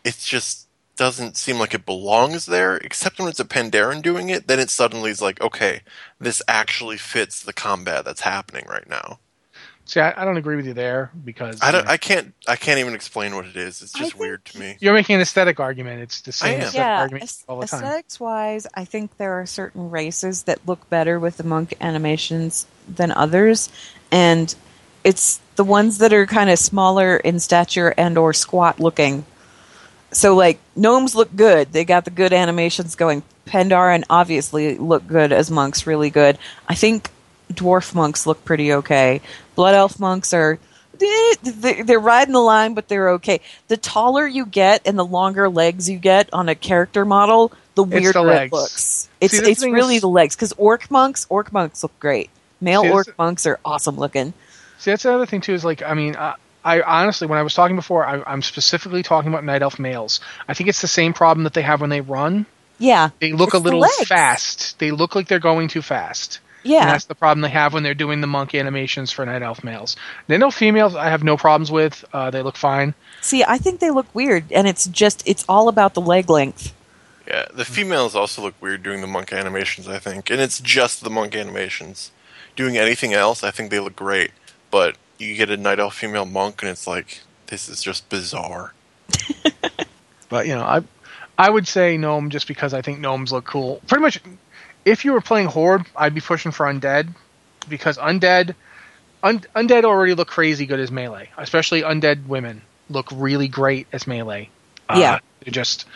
[0.05, 2.77] it just doesn't seem like it belongs there.
[2.77, 5.81] Except when it's a Pandaren doing it, then it suddenly is like, okay,
[6.19, 9.19] this actually fits the combat that's happening right now.
[9.87, 11.81] See, I, I don't agree with you there because I don't.
[11.81, 12.35] you know, I can't.
[12.47, 13.83] I can't even explain what it is.
[13.83, 14.77] It's just weird to me.
[14.79, 16.03] you're making an aesthetic argument.
[16.03, 17.81] It's the same aesthetic Yeah, argument aes- all the time.
[17.81, 22.67] aesthetics wise, I think there are certain races that look better with the monk animations
[22.87, 23.69] than others,
[24.11, 24.55] and
[25.05, 29.25] it's the ones that are kind of smaller in stature and or squat looking.
[30.13, 33.23] So like gnomes look good; they got the good animations going.
[33.47, 36.39] Pandaren obviously look good as monks, really good.
[36.69, 37.11] I think
[37.53, 39.21] dwarf monks look pretty okay.
[39.57, 40.59] Blood elf monks are
[41.01, 43.41] eh, they- they're riding the line, but they're okay.
[43.69, 47.85] The taller you get and the longer legs you get on a character model, the
[47.85, 49.09] the weirder it looks.
[49.21, 52.31] It's See, it's really is- the legs because orc monks, orc monks look great.
[52.61, 54.33] Male See, this- orc monks are awesome looking.
[54.79, 55.53] See, that's another thing too.
[55.55, 59.03] Is like, I mean, I, I honestly, when I was talking before, I, I'm specifically
[59.03, 60.21] talking about night elf males.
[60.49, 62.47] I think it's the same problem that they have when they run.
[62.79, 64.09] Yeah, They look It's a little legs.
[64.09, 64.79] fast.
[64.79, 66.41] They look like they're going too fast.
[66.65, 66.87] And yeah.
[66.87, 69.97] that's the problem they have when they're doing the monk animations for night elf males.
[70.29, 72.03] They know females, I have no problems with.
[72.13, 72.95] Uh, they look fine.
[73.21, 76.75] See, I think they look weird, and it's just it's all about the leg length.
[77.27, 79.87] Yeah, the females also look weird doing the monk animations.
[79.87, 82.13] I think, and it's just the monk animations.
[82.61, 84.33] Doing anything else, I think they look great.
[84.71, 88.75] But you get a night elf female monk, and it's like this is just bizarre.
[90.29, 90.83] But you know, I
[91.39, 93.81] I would say gnome just because I think gnomes look cool.
[93.89, 94.21] Pretty much,
[94.85, 97.09] if you were playing horde, I'd be pushing for undead
[97.67, 98.55] because undead,
[99.23, 101.31] un, undead already look crazy good as melee.
[101.39, 104.51] Especially undead women look really great as melee.
[104.89, 105.19] Uh, Yeah.
[105.45, 105.87] they're just.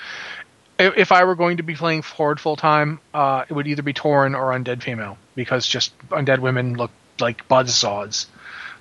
[0.78, 3.82] If, if I were going to be playing horde full time, uh, it would either
[3.82, 8.26] be Tauren or undead female because just undead women look like buzzsaws.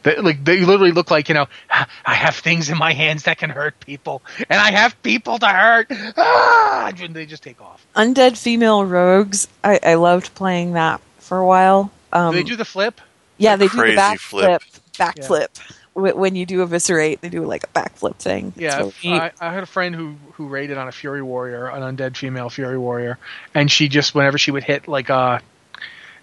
[0.04, 3.38] They, like they literally look like you know I have things in my hands that
[3.38, 5.88] can hurt people, and I have people to hurt.
[6.18, 6.92] Ah!
[7.00, 7.86] And they just take off.
[7.96, 11.92] Undead female rogues, I, I loved playing that for a while.
[12.12, 13.00] Um, do they do the flip?
[13.38, 14.62] yeah, the they do the back flip.
[14.62, 15.58] flip, backflip.
[15.58, 18.52] Wh- When you do eviscerate, they do like a backflip thing.
[18.56, 19.20] Yeah, really.
[19.20, 22.50] I, I had a friend who who raided on a Fury Warrior, an undead female
[22.50, 23.20] Fury Warrior,
[23.54, 25.38] and she just whenever she would hit like uh,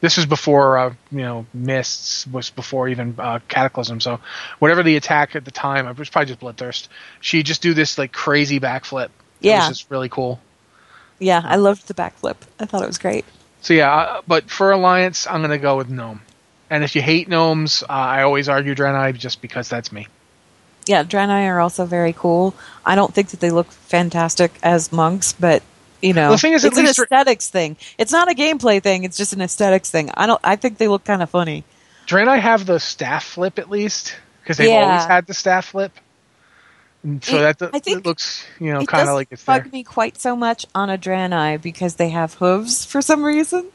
[0.00, 4.00] this was before uh, you know mists was before even uh, cataclysm.
[4.00, 4.18] So
[4.58, 6.88] whatever the attack at the time, it was probably just bloodthirst.
[7.20, 9.04] She'd just do this like crazy backflip.
[9.06, 9.68] it Yeah.
[9.68, 10.40] was just really cool.
[11.20, 12.36] yeah, I loved the backflip.
[12.58, 13.24] I thought it was great.
[13.60, 16.22] So yeah, uh, but for Alliance, I'm gonna go with gnome.
[16.70, 20.06] And if you hate gnomes, uh, I always argue Draenei just because that's me.
[20.86, 22.54] Yeah, Draenei are also very cool.
[22.86, 25.62] I don't think that they look fantastic as monks, but
[26.02, 27.76] You know, The thing is, it's an aesthetics thing.
[27.98, 29.04] It's not a gameplay thing.
[29.04, 30.10] It's just an aesthetics thing.
[30.14, 30.40] I don't.
[30.42, 31.62] I think they look kind of funny.
[32.06, 34.86] Draenei have the staff flip at least because they've Yeah.
[34.92, 35.92] always had the staff flip.
[37.02, 39.64] And so It- that I think it looks, you know, kind of like it's bug
[39.64, 39.72] there.
[39.72, 43.66] me quite so much on a Draenei because they have hooves for some reason,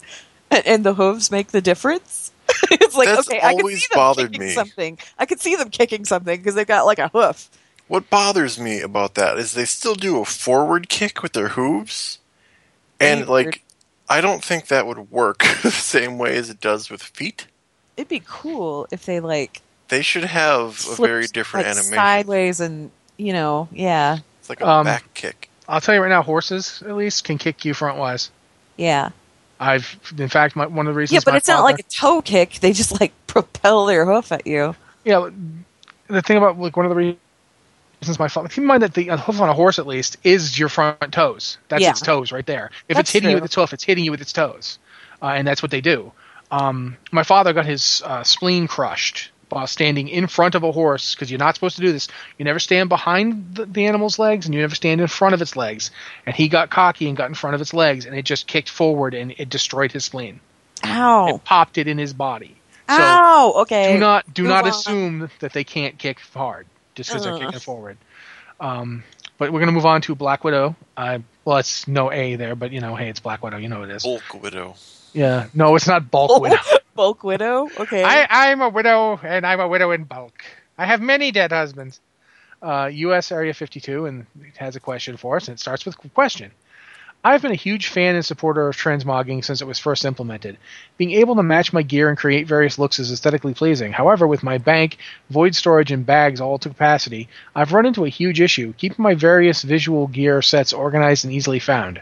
[0.49, 2.31] and, and the hooves make the difference.
[2.71, 4.54] it's like That's okay, I can always see them kicking me.
[4.54, 4.99] something.
[5.17, 7.49] I can see them kicking something because they've got like a hoof.
[7.88, 12.19] What bothers me about that is they still do a forward kick with their hooves,
[12.99, 13.30] and Weird.
[13.30, 13.62] like
[14.10, 17.47] I don't think that would work the same way as it does with feet.
[17.97, 21.95] It'd be cool if they like They should have a very different like, animation.
[21.95, 25.49] sideways and you know, yeah, It's like a Um, back kick.
[25.67, 28.30] I'll tell you right now, horses at least can kick you frontwise.
[28.78, 29.10] yeah,
[29.60, 31.13] I've, in fact, my, one of the reasons.
[31.15, 31.22] yeah.
[31.32, 32.56] But it's not like a toe kick.
[32.60, 34.76] They just like propel their hoof at you.
[35.04, 35.30] Yeah,
[36.08, 39.06] the thing about like one of the reasons my father keep in mind that the
[39.18, 41.58] hoof on a horse at least is your front toes.
[41.70, 41.91] That's Yeah.
[41.91, 42.70] its toes right there.
[42.88, 44.78] If That's it's hitting you with its hoof, it's hitting you with its toes,
[45.22, 46.12] uh, and that's what they do.
[46.52, 51.13] Um, my father got his uh, spleen crushed while standing in front of a horse
[51.15, 52.08] because you're not supposed to do this.
[52.38, 55.41] You never stand behind the, the animal's legs, and you never stand in front of
[55.41, 55.91] its legs.
[56.25, 58.69] And he got cocky and got in front of its legs, and it just kicked
[58.69, 60.39] forward and it destroyed his spleen.
[60.84, 61.36] Ow!
[61.36, 62.55] It popped it in his body.
[62.88, 63.53] So Ow!
[63.62, 63.93] Okay.
[63.93, 64.69] do not do move not on.
[64.69, 67.97] assume that they can't kick hard just because they're kicking forward.
[68.60, 69.03] Um,
[69.38, 70.75] but we're gonna move on to Black Widow.
[70.95, 73.58] Uh, well, it's no A there, but you know, hey, it's Black Widow.
[73.58, 74.03] You know it is.
[74.03, 74.75] Bulk widow.
[75.13, 76.58] Yeah, no, it's not Bulk Widow.
[76.95, 77.69] Bulk widow.
[77.77, 78.03] Okay.
[78.03, 80.43] I, I'm a widow, and I'm a widow in bulk.
[80.77, 81.99] I have many dead husbands.
[82.62, 83.31] Uh, U.S.
[83.31, 86.51] Area 52, and it has a question for us, and it starts with question.
[87.23, 90.58] I've been a huge fan and supporter of transmogging since it was first implemented.
[90.97, 93.91] Being able to match my gear and create various looks is aesthetically pleasing.
[93.91, 94.97] However, with my bank,
[95.31, 99.15] void storage, and bags all to capacity, I've run into a huge issue keeping my
[99.15, 101.99] various visual gear sets organized and easily found.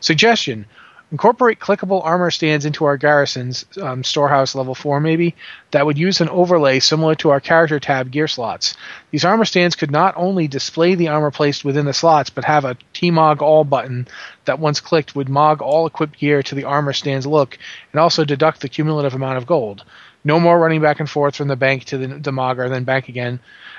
[0.00, 0.66] Suggestion
[1.12, 5.36] incorporate clickable armor stands into our garrisons um, storehouse level 4 maybe
[5.70, 8.76] that would use an overlay similar to our character tab gear slots.
[9.12, 12.64] These armor stands could not only display the armor placed within the slots but have
[12.64, 14.08] a tmog all button
[14.46, 17.56] that once clicked would mog all equipped gear to the armor stand's look
[17.92, 19.84] and also deduct the cumulative amount of gold.
[20.24, 23.08] No more running back and forth from the bank to the, the mogger then back
[23.08, 23.38] again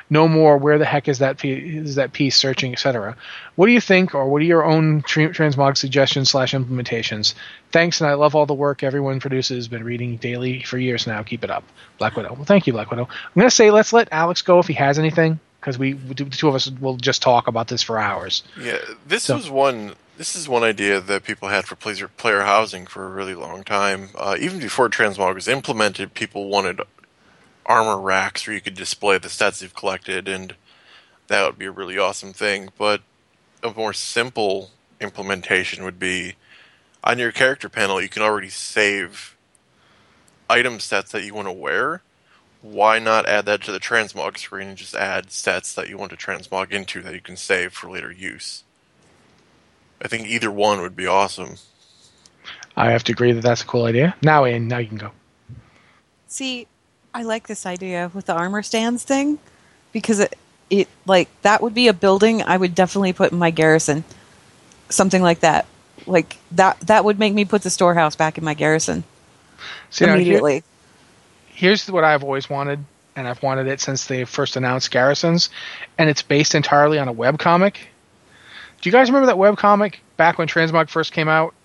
[0.09, 3.15] no more where the heck is that piece, is that piece searching etc
[3.55, 7.33] what do you think or what are your own tr- transmog suggestions slash implementations?
[7.71, 11.23] Thanks and i love all the work everyone produces been reading daily for years now.
[11.23, 11.63] Keep it up
[11.97, 12.33] black widow.
[12.33, 13.03] Well thank you black widow.
[13.03, 16.25] I'm going to say let's let alex go if he has anything because we the
[16.25, 18.43] two of us will just talk about this for hours.
[18.61, 19.93] Yeah, this So- was one.
[20.17, 23.63] This is one idea that people had for player player housing for a really long
[23.63, 24.09] time.
[24.15, 26.81] Uh, even before transmog was implemented, people wanted
[27.67, 30.55] armor racks where you could display the stats you've collected, and
[31.27, 32.69] that would be a really awesome thing.
[32.77, 33.01] But
[33.63, 36.35] a more simple implementation would be
[37.03, 38.01] on your character panel.
[38.01, 39.35] You can already save
[40.49, 42.01] item sets that you want to wear.
[42.61, 46.11] Why not add that to the transmog screen and just add sets that you want
[46.11, 48.63] to transmog into that you can save for later use?
[50.01, 51.55] I think either one would be awesome.
[52.75, 55.11] i have to agree that that's a cool idea now in now you can go
[56.27, 56.67] See,
[57.17, 59.39] I like this idea with the armor stands thing
[59.91, 60.37] because it,
[60.69, 64.03] it like that would be a building I would definitely put in my garrison.
[64.89, 65.65] Something like that.
[66.05, 69.03] Like that that would make me put the storehouse back in my garrison
[69.89, 70.63] See, now, here- immediately.
[71.47, 75.49] here's what I've always wanted, and I've wanted it since they first announced Garrisons,
[75.97, 77.77] and it's based entirely on a webcomic.
[78.79, 81.55] Do you guys remember that webcomic back when Transmog first came out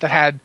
[0.00, 0.40] that had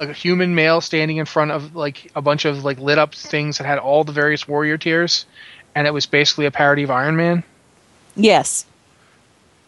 [0.00, 3.58] a human male standing in front of like a bunch of like lit up things
[3.58, 5.26] that had all the various warrior tiers,
[5.74, 7.44] and it was basically a parody of Iron Man?
[8.14, 8.66] Yes.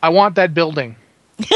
[0.03, 0.97] I want that building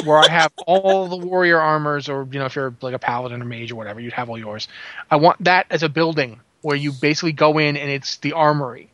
[0.04, 3.42] where I have all the warrior armors, or you know, if you're like a paladin
[3.42, 4.68] or mage or whatever, you'd have all yours.
[5.10, 8.90] I want that as a building where you basically go in and it's the armory,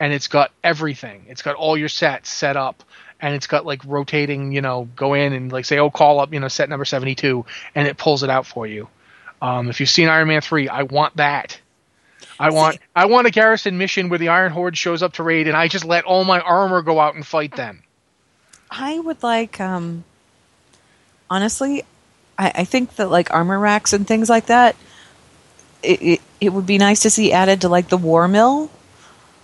[0.00, 1.26] and it's got everything.
[1.28, 2.82] It's got all your sets set up,
[3.20, 4.52] and it's got like rotating.
[4.52, 7.14] You know, go in and like say, oh, call up, you know, set number seventy
[7.14, 8.88] two, and it pulls it out for you.
[9.46, 11.58] Um, if you've seen Iron Man three, I want that.
[12.38, 15.46] I want I want a garrison mission where the Iron Horde shows up to raid,
[15.46, 17.82] and I just let all my armor go out and fight them.
[18.70, 20.04] I would like um
[21.30, 21.84] honestly,
[22.38, 24.76] I, I think that like armor racks and things like that
[25.82, 28.70] it, it it would be nice to see added to like the war mill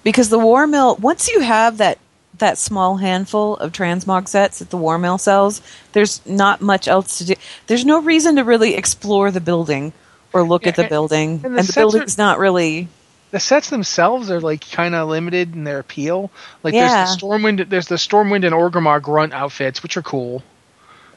[0.03, 1.99] because the war mill once you have that
[2.42, 7.18] that small handful of transmog sets that the war mill sells there's not much else
[7.18, 7.35] to do
[7.68, 9.92] there's no reason to really explore the building
[10.33, 12.38] or look Yeah, at the and- building and the and the sets are- building's not
[12.38, 12.88] really
[13.31, 16.31] the sets themselves are like kind of limited in their appeal.
[16.62, 17.07] Like Yeah.
[17.07, 20.42] there's the Stormwind, there's the Stormwind and Orgrimmar grunt outfits, which are cool.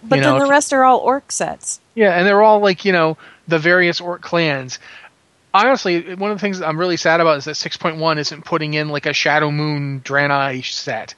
[0.01, 1.81] But You then know, the rest are all orc sets.
[1.93, 3.17] Yeah, and they're all like you know
[3.49, 4.79] the various orc clans.
[5.55, 8.89] Honestly, one of the things I'm really sad about is that 6.1 isn't putting in
[8.89, 11.15] like a Shadowmoon Draenei set.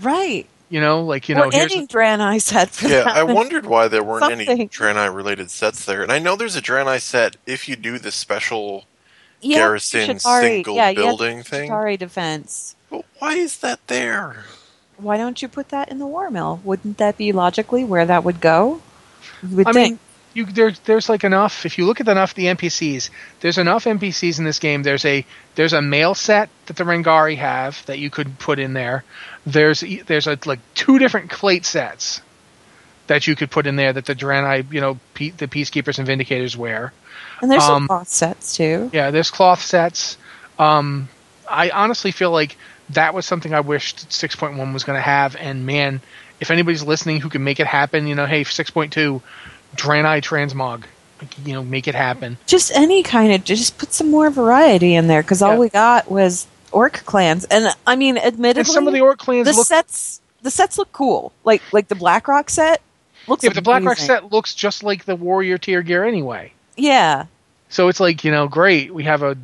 [0.00, 0.46] Right.
[0.68, 3.16] You know, like you know, or here's any Draenei set for Yeah, that.
[3.16, 4.68] I wondered why there weren't any Something.
[4.68, 6.02] Draenei related sets there.
[6.02, 8.84] And I know there's a Draenei set if you do the special
[9.40, 10.40] Yeah, garrison Chitauri.
[10.40, 11.68] single yeah, you have building thing.
[11.70, 12.74] Chitauri defense.
[12.88, 14.44] But why is that there?
[14.96, 16.60] Why don't you put that in the war mill?
[16.64, 18.80] Wouldn't that be logically where that would go?
[19.42, 19.90] You would I think.
[19.92, 19.98] mean,
[20.34, 21.66] you there's there's like enough.
[21.66, 24.82] If you look at enough the NPCs, there's enough NPCs in this game.
[24.82, 28.72] There's a there's a mail set that the Rangari have that you could put in
[28.72, 29.04] there.
[29.46, 32.20] There's there's a, like two different plate sets
[33.06, 36.08] that you could put in there that the Draenei, you know, pe- the Peacekeepers and
[36.08, 36.92] Vindicators wear.
[37.40, 38.90] and there's some um, cloth sets too.
[38.92, 40.16] Yeah, there's cloth sets.
[40.58, 41.08] Um,
[41.48, 42.56] I honestly feel like
[42.90, 45.36] that was something I wished 6.1 was going to have.
[45.36, 46.00] And man,
[46.40, 49.22] if anybody's listening who can make it happen, you know, hey, 6.2,
[49.76, 50.84] Draenei Transmog,
[51.44, 52.38] you know, make it happen.
[52.46, 55.58] Just any kind of just put some more variety in there because all Yeah.
[55.58, 59.46] we got was orc clans, and I mean, And admittedly, some of the Orc clans
[59.46, 59.66] the look.
[59.66, 61.32] sets the sets look cool.
[61.44, 62.80] Like like the BlackRock set
[63.28, 63.44] looks.
[63.44, 66.52] yeah, but the BlackRock set looks just like the Warrior tier gear anyway.
[66.76, 67.26] Yeah,
[67.68, 68.92] So it's like, you know, great.
[68.94, 69.36] We have a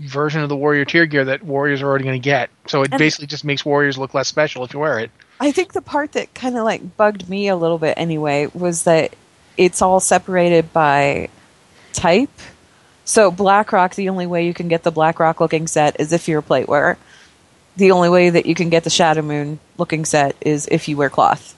[0.00, 2.48] version of the Warrior tier gear that Warriors are already going to get.
[2.66, 5.10] So it And- basically just makes Warriors look less special if you wear it.
[5.38, 8.84] I think the part that kind of like bugged me a little bit anyway was
[8.84, 9.14] that
[9.56, 11.28] it's all separated by
[11.92, 12.30] type.
[13.04, 16.40] So BlackRock, the only way you can get the BlackRock looking set is if you're
[16.40, 16.96] a plate wearer.
[17.76, 21.10] The only way that you can get the Shadowmoon looking set is if you wear
[21.10, 21.54] cloth.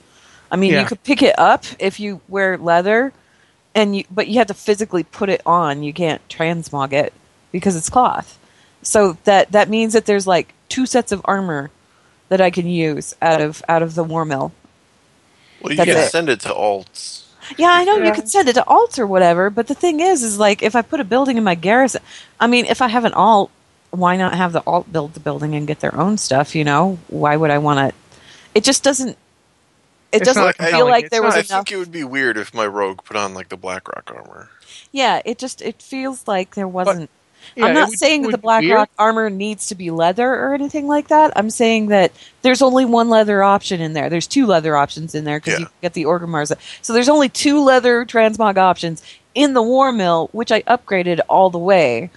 [0.50, 0.80] I mean, Yeah.
[0.82, 3.12] you could pick it up if you wear leather,
[3.74, 5.82] and you, but you have to physically put it on.
[5.82, 7.12] You can't transmog it
[7.50, 8.38] because it's cloth.
[8.82, 11.70] So that that means that there's like two sets of armor
[12.28, 14.52] that I can use out of out of the war mill.
[15.60, 16.10] Well, you That's can it.
[16.10, 17.23] send it to alts.
[17.56, 18.06] Yeah, I know Yeah.
[18.06, 20.74] you could send it to alt or whatever, but the thing is, is like if
[20.74, 22.02] I put a building in my garrison,
[22.40, 23.50] I mean, if I have an alt,
[23.90, 26.54] why not have the alt build the building and get their own stuff?
[26.54, 27.96] You know, why would I want to?
[28.54, 29.10] It just doesn't.
[29.10, 30.90] It It's doesn't not feel compelling.
[30.92, 31.48] like It's there not- was I enough.
[31.66, 34.48] think it would be weird if my rogue put on like the BlackRock armor.
[34.92, 37.10] Yeah, it just it feels like there wasn't.
[37.56, 40.86] Yeah, I'm not would- saying that the BlackRock armor needs to be leather or anything
[40.86, 41.32] like that.
[41.36, 44.08] I'm saying that there's only one leather option in there.
[44.10, 45.60] There's two leather options in there because Yeah.
[45.60, 46.52] you get the Orgrimmars.
[46.82, 49.02] So there's only two leather transmog options
[49.34, 52.10] in the War Mill, which I upgraded all the way.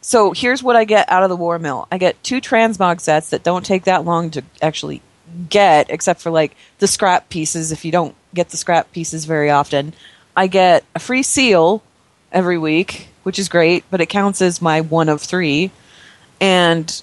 [0.00, 1.88] So here's what I get out of the War Mill.
[1.90, 5.00] I get two transmog sets that don't take that long to actually
[5.48, 7.72] get, except for like the scrap pieces.
[7.72, 9.94] If you don't get the scrap pieces very often,
[10.36, 11.82] I get a free seal
[12.34, 15.70] every week, which is great, but it counts as my one of three,
[16.40, 17.02] and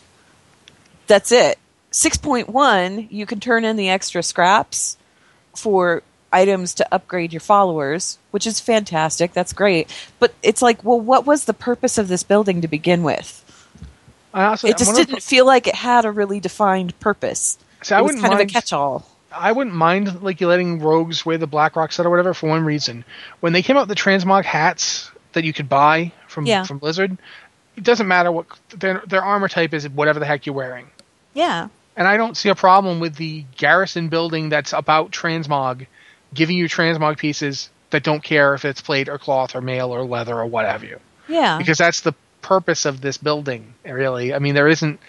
[1.08, 1.58] that's it.
[1.89, 4.98] Six point one, you can turn in the extra scraps
[5.56, 9.34] for items to upgrade your followers, which is fantastic.
[9.34, 9.89] That's great.
[10.20, 13.38] But it's like, well, what was the purpose of this building to begin with?
[14.34, 16.98] I also, It just one of the- didn't feel like it had a really defined
[17.02, 17.58] purpose.
[17.82, 19.06] See, I it was wouldn't kind mind, of a catch-all.
[19.34, 22.48] I wouldn't mind like you letting rogues wear the Black Rock set or whatever for
[22.48, 23.04] one reason.
[23.41, 26.63] When they came out with the transmog hats that you could buy from Yeah.
[26.63, 27.17] from Blizzard,
[27.78, 28.46] it doesn't matter what
[28.78, 30.88] their their armor type is, whatever the heck you're wearing.
[31.34, 31.67] Yeah.
[31.96, 35.86] And I don't see a problem with the garrison building that's about transmog
[36.34, 40.04] giving you transmog pieces that don't care if it's plate or cloth or mail or
[40.06, 41.00] leather or what have you.
[41.28, 41.58] Yeah.
[41.58, 44.34] Because that's the purpose of this building, really.
[44.34, 45.00] I mean, there isn't.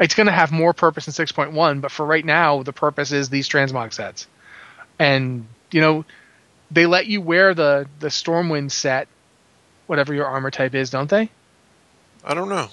[0.00, 3.28] It's going to have more purpose in 6.1, but for right now, the purpose is
[3.28, 4.26] these transmog sets.
[4.98, 6.04] And, you know,
[6.72, 9.06] they let you wear the, the Stormwind set,
[9.86, 11.30] whatever your armor type is, don't they?
[12.24, 12.68] I don't know.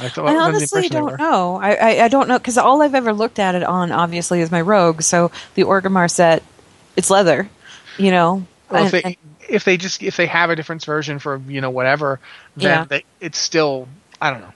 [0.00, 1.56] I, thought, I that was the honestly don't know.
[1.56, 4.50] I, I, I don't know because all I've ever looked at it on, obviously, is
[4.50, 5.02] my rogue.
[5.02, 6.42] So the Orgrimmar set,
[6.96, 7.48] it's leather,
[7.96, 8.46] you know.
[8.70, 9.16] Well, if they and-
[9.48, 12.20] if they just if they have a different version for you know whatever,
[12.56, 12.84] then Yeah.
[12.84, 13.88] they, it's still
[14.20, 14.52] I don't know.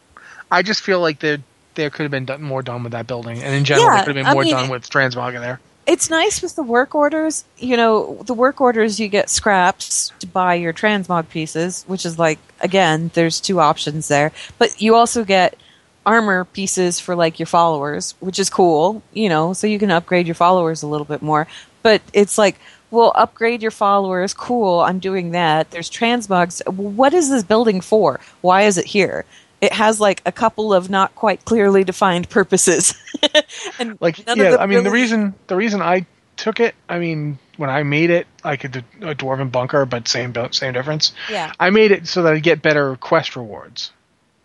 [0.51, 1.39] I just feel like there
[1.75, 4.05] there could have been done, more done with that building, and in general, Yeah, there
[4.05, 5.61] could have been I more mean, done with transmog in there.
[5.87, 7.45] It's nice with the work orders.
[7.59, 12.19] You know, the work orders you get scraps to buy your transmog pieces, which is
[12.19, 14.33] like again, there's two options there.
[14.59, 15.57] But you also get
[16.05, 19.03] armor pieces for like your followers, which is cool.
[19.13, 21.47] You know, so you can upgrade your followers a little bit more.
[21.83, 22.61] But it's like,
[22.93, 24.35] well, upgrade your followers.
[24.35, 25.71] Cool, I'm doing that.
[25.71, 26.67] There's transmogs.
[26.73, 28.21] What is this building for?
[28.41, 29.25] Why is it here?
[29.63, 32.95] It has like a couple of not quite clearly defined purposes.
[33.79, 36.05] and Like yeah, I mean the reason the reason I
[36.37, 40.09] took it, I mean when I made it, I could do a dwarven bunker, but
[40.09, 41.13] same same difference.
[41.31, 41.53] Yeah.
[41.61, 43.93] I made it so that I get better quest rewards.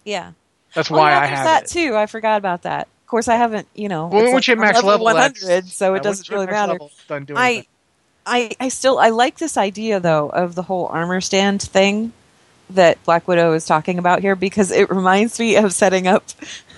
[0.06, 0.34] Yeah.
[0.76, 1.70] That's Oh, why yeah, I have that it.
[1.70, 1.96] too.
[1.96, 2.84] I forgot about that.
[2.84, 3.68] Of course, I haven't.
[3.74, 6.74] You know, Well, once like max level, hundred, so it once doesn't really matter.
[6.74, 6.92] level,
[7.36, 7.66] I.
[8.30, 12.12] I, I still I like this idea though of the whole armor stand thing
[12.72, 16.24] that Black Widow is talking about here because it reminds me of setting up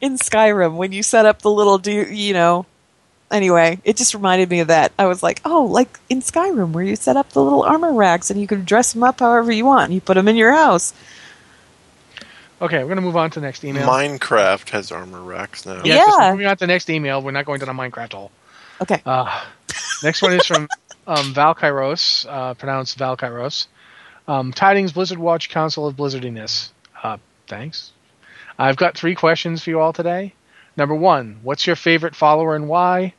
[0.00, 2.66] in Skyrim when you set up the little do you know
[3.30, 6.84] anyway it just reminded me of that I was like oh like in Skyrim where
[6.84, 9.64] you set up the little armor racks and you can dress them up however you
[9.64, 10.92] want and you put them in your house
[12.60, 13.86] Okay, we're gonna move on to the next email.
[13.88, 15.80] Minecraft has armor racks now.
[15.84, 16.32] yeah, just Yeah.
[16.32, 17.22] moving on to the next email.
[17.22, 18.32] We're not going to the Minecraft hole.
[18.82, 19.44] okay Uh,
[20.02, 20.68] next one is from
[21.06, 23.68] um, Val Kairos, uh, pronounced Val Kairos.
[24.28, 26.70] Um, Tidings Blizzard Watch Council of Blizzardiness.
[27.02, 27.16] Uh,
[27.46, 27.92] thanks.
[28.58, 30.34] I've got three questions for you all today.
[30.76, 33.14] Number one, what's your favorite follower and why?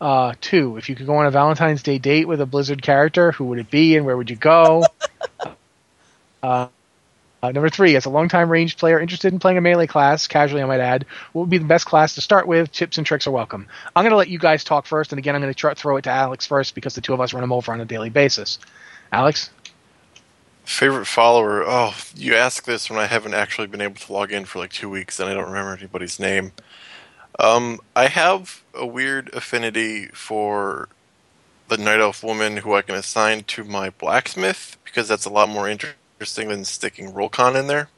[0.00, 3.32] Uh, two, if you could go on a Valentine's Day date with a Blizzard character,
[3.32, 4.84] who would it be and where would you go?
[6.42, 6.68] uh,
[7.42, 10.62] uh, number three, as a longtime ranged player interested in playing a melee class, casually
[10.62, 12.70] I might add, what would be the best class to start with?
[12.70, 13.66] Tips and tricks are welcome.
[13.96, 16.02] I'm going to let you guys talk first, and again, I'm going to throw it
[16.02, 18.58] to Alex first because the two of us run him over on a daily basis.
[19.10, 19.50] Alex?
[20.70, 21.64] Favorite follower?
[21.66, 24.70] Oh, you ask this when I haven't actually been able to log in for like
[24.72, 26.52] two weeks and I don't remember anybody's name.
[27.40, 30.88] Um, I have a weird affinity for
[31.68, 35.48] the Night Elf woman who I can assign to my blacksmith because that's a lot
[35.48, 37.88] more interesting than sticking Rolcon in there.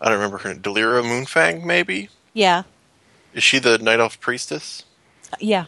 [0.00, 0.62] I don't remember her name.
[0.62, 2.08] Delira Moonfang, maybe?
[2.32, 2.62] yeah
[3.34, 4.84] Is she the Night Elf priestess?
[5.40, 5.64] yeah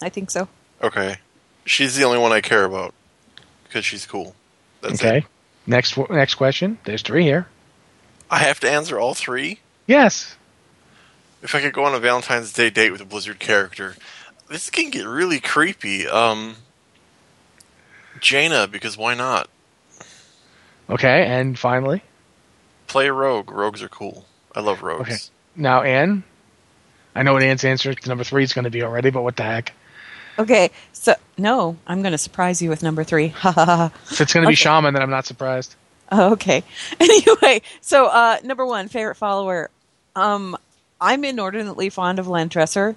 [0.00, 0.48] I think so
[0.80, 1.16] Okay.
[1.64, 2.94] She's the only one I care about
[3.64, 4.36] because she's cool.
[4.80, 5.18] That's okay.
[5.18, 5.24] it.
[5.66, 6.78] Next next question.
[6.84, 7.48] There's three here.
[8.30, 9.60] I have to answer all three?
[9.86, 10.36] Yes.
[11.42, 13.94] if I could go on a Valentine's Day date with a Blizzard character,
[14.50, 16.06] this can get really creepy.
[16.08, 16.56] Um,
[18.20, 19.48] Jaina, because why not?
[20.88, 22.02] Okay, and finally,
[22.86, 23.50] Play a rogue.
[23.50, 24.26] Rogues are cool.
[24.54, 25.08] I love rogues.
[25.08, 25.16] Okay.
[25.56, 26.22] now Anne.
[27.14, 29.36] I know what Anne's answer to number three is going to be already, but what
[29.36, 29.72] the heck?
[30.38, 34.48] Okay so no I'm going to surprise you with number three If it's going to
[34.48, 34.54] be Okay.
[34.54, 35.74] Shaman, then I'm not surprised.
[36.10, 36.62] Oh, okay.
[37.00, 39.70] Anyway, so uh, number one, favorite follower.
[40.14, 40.56] Um,
[41.00, 42.94] I'm inordinately fond of Lantresor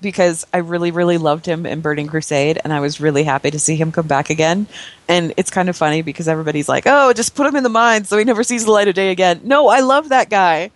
[0.00, 3.58] because I really, really loved him in Burning Crusade, and I was really happy to
[3.58, 4.66] see him come back again.
[5.08, 8.04] And it's kind of funny because everybody's like, "Oh, just put him in the mine
[8.04, 10.70] so he never sees the light of day again." No, I love that guy.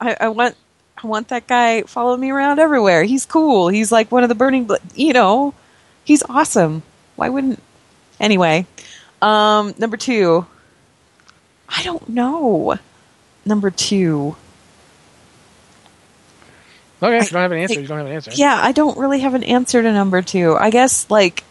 [0.00, 0.54] I, I want,
[1.02, 3.04] I want that guy following me around everywhere.
[3.04, 3.68] He's cool.
[3.68, 5.54] He's like one of the Burning, Bl- you know,
[6.04, 6.82] he's awesome.
[7.16, 7.62] Why wouldn't?
[8.18, 8.66] Anyway,
[9.22, 10.46] um, number two.
[11.68, 12.78] I don't know.
[13.44, 14.34] Number two.
[17.00, 17.74] Okay, I you don't have an answer.
[17.74, 18.30] think- You don't have an answer.
[18.34, 20.56] Yeah, I don't really have an answer to number two.
[20.58, 21.44] I guess like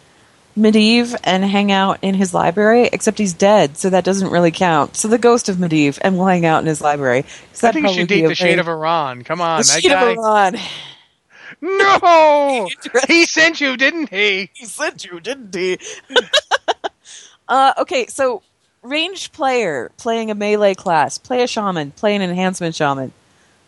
[0.58, 4.96] Medivh and hang out in his library, except he's dead, so that doesn't really count.
[4.96, 7.20] So the ghost of Medivh and we'll hang out in his library.
[7.62, 9.22] I think you should date the Shade of Aran.
[9.22, 10.10] Come on, the Shade guy.
[10.10, 10.56] of Aran.
[11.60, 12.68] No,
[13.08, 14.50] he sent you, didn't he?
[14.52, 15.78] he sent you, didn't he?
[17.48, 18.42] uh, okay, so
[18.82, 23.12] ranged player playing a melee class, play a shaman, play an enhancement shaman.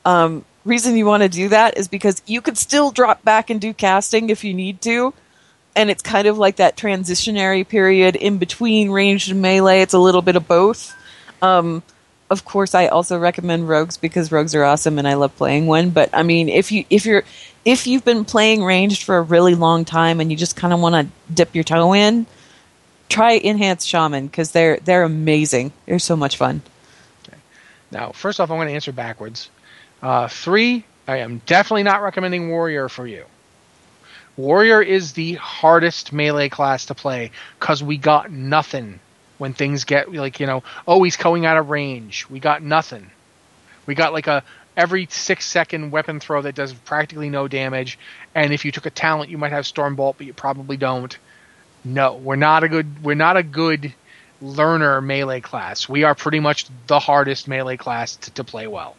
[0.05, 3.61] Um, reason you want to do that is because you could still drop back and
[3.61, 5.15] do casting if you need to.
[5.77, 9.83] And it's kind of like that transitionary period in between ranged and melee.
[9.83, 10.95] It's a little bit of both.
[11.43, 11.83] Um,
[12.31, 15.91] of course, I also recommend rogues because rogues are awesome and I love playing one.
[15.91, 17.25] But I mean, if you if you're
[17.65, 20.81] if you've been playing ranged for a really long time and you just kind of
[20.81, 22.27] want to dip your toe in,
[23.09, 25.73] try enhanced shaman because they're they're amazing.
[25.87, 26.63] They're so much fun.
[27.91, 29.51] Now, first off, I'm going to answer backwards.
[30.01, 33.25] Uh, three, I am definitely not recommending Warrior for you.
[34.41, 39.01] Warrior is the hardest melee class to play because we got nothing
[39.39, 42.27] when things get like you know, oh he's going out of range.
[42.29, 43.11] We got nothing.
[43.87, 44.43] We got like a
[44.77, 47.99] every six second weapon throw that does practically no damage,
[48.35, 51.17] and if you took a talent, you might have Stormbolt, but you probably don't.
[51.85, 53.03] No, we're not a good.
[53.05, 53.93] We're not a good
[54.41, 55.89] learner melee class.
[55.89, 58.97] We are pretty much the hardest melee class to, to play well.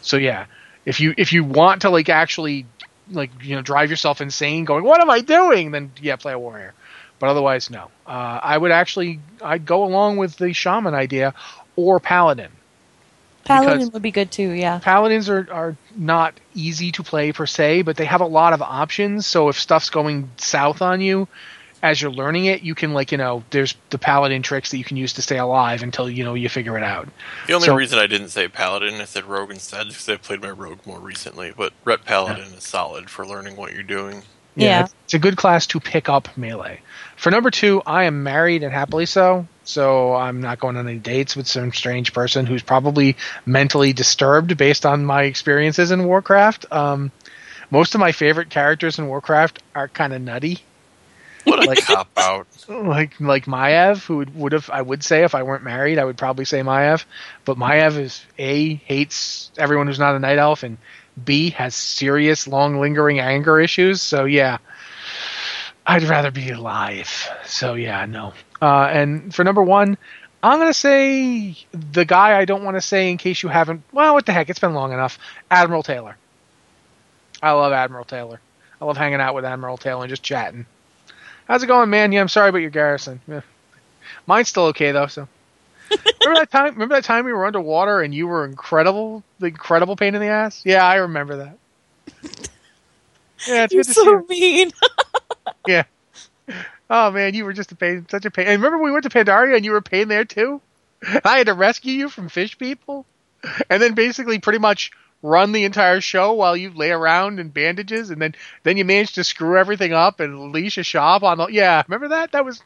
[0.00, 0.46] So yeah,
[0.84, 2.66] if you if you want to like actually
[3.10, 5.70] like you know drive yourself insane, going what am I doing?
[5.70, 6.74] Then yeah, play a warrior.
[7.18, 7.90] But otherwise, no.
[8.06, 11.34] Uh, I would actually I'd go along with the shaman idea
[11.76, 12.50] or paladin.
[13.44, 14.50] Paladin would be good too.
[14.50, 14.78] Yeah.
[14.78, 18.62] Paladins are, are not easy to play per se, but they have a lot of
[18.62, 19.26] options.
[19.26, 21.26] So if stuff's going south on you
[21.82, 24.84] as you're learning it, you can like you know there's the paladin tricks that you
[24.84, 27.08] can use to stay alive until you know you figure it out.
[27.46, 30.42] The only So- reason I didn't say Paladin, I said Rogue instead, because I played
[30.42, 31.52] my Rogue more recently.
[31.56, 34.22] But Ret Paladin is solid for learning what you're doing.
[34.56, 34.84] Yeah.
[34.84, 36.80] it's, it's a good class to pick up melee.
[37.16, 40.98] For number two, I am married and happily so, so I'm not going on any
[40.98, 43.16] dates with some strange person who's probably
[43.46, 46.66] mentally disturbed based on my experiences in Warcraft.
[46.72, 47.12] Um,
[47.70, 50.58] most of my favorite characters in Warcraft are kind of nutty.
[51.44, 52.46] What a Like- cop out.
[52.68, 56.04] like like Maev, who would, would have I would say if I weren't married, I
[56.04, 57.04] would probably say Maev.
[57.44, 60.78] But Maev is a hates everyone who's not a night elf, and
[61.22, 64.00] B has serious, long, lingering anger issues.
[64.02, 64.58] So yeah,
[65.86, 67.28] I'd rather be alive.
[67.44, 68.32] So yeah, no.
[68.62, 69.96] Uh, and for number one,
[70.42, 73.82] I'm gonna say the guy I don't want to say in case you haven't.
[73.92, 74.50] Well, what the heck?
[74.50, 75.18] It's been long enough.
[75.50, 76.16] Admiral Taylor.
[77.42, 78.40] I love Admiral Taylor.
[78.80, 80.66] I love hanging out with Admiral Taylor and just chatting.
[81.50, 82.12] How's it going, man?
[82.12, 83.20] Yeah, I'm sorry about your garrison.
[83.26, 83.40] Yeah.
[84.24, 85.08] Mine's still okay though.
[85.08, 85.26] So
[86.22, 86.74] remember that time?
[86.74, 90.28] Remember that time we were underwater and you were incredible, the incredible pain in the
[90.28, 90.62] ass.
[90.64, 91.58] Yeah, I remember that.
[93.48, 94.26] Yeah, it's You're good to so you.
[94.28, 94.70] mean.
[95.66, 95.84] Yeah.
[96.88, 98.46] Oh man, you were just a pain, such a pain.
[98.46, 100.60] And remember we went to Pandaria and you were a pain there too.
[101.24, 103.06] I had to rescue you from fish people,
[103.70, 104.92] and then basically pretty much
[105.22, 109.14] run the entire show while you lay around in bandages, and then then you manage
[109.14, 111.46] to screw everything up and leash a shop on the.
[111.48, 112.32] Yeah, remember that?
[112.32, 112.62] That was,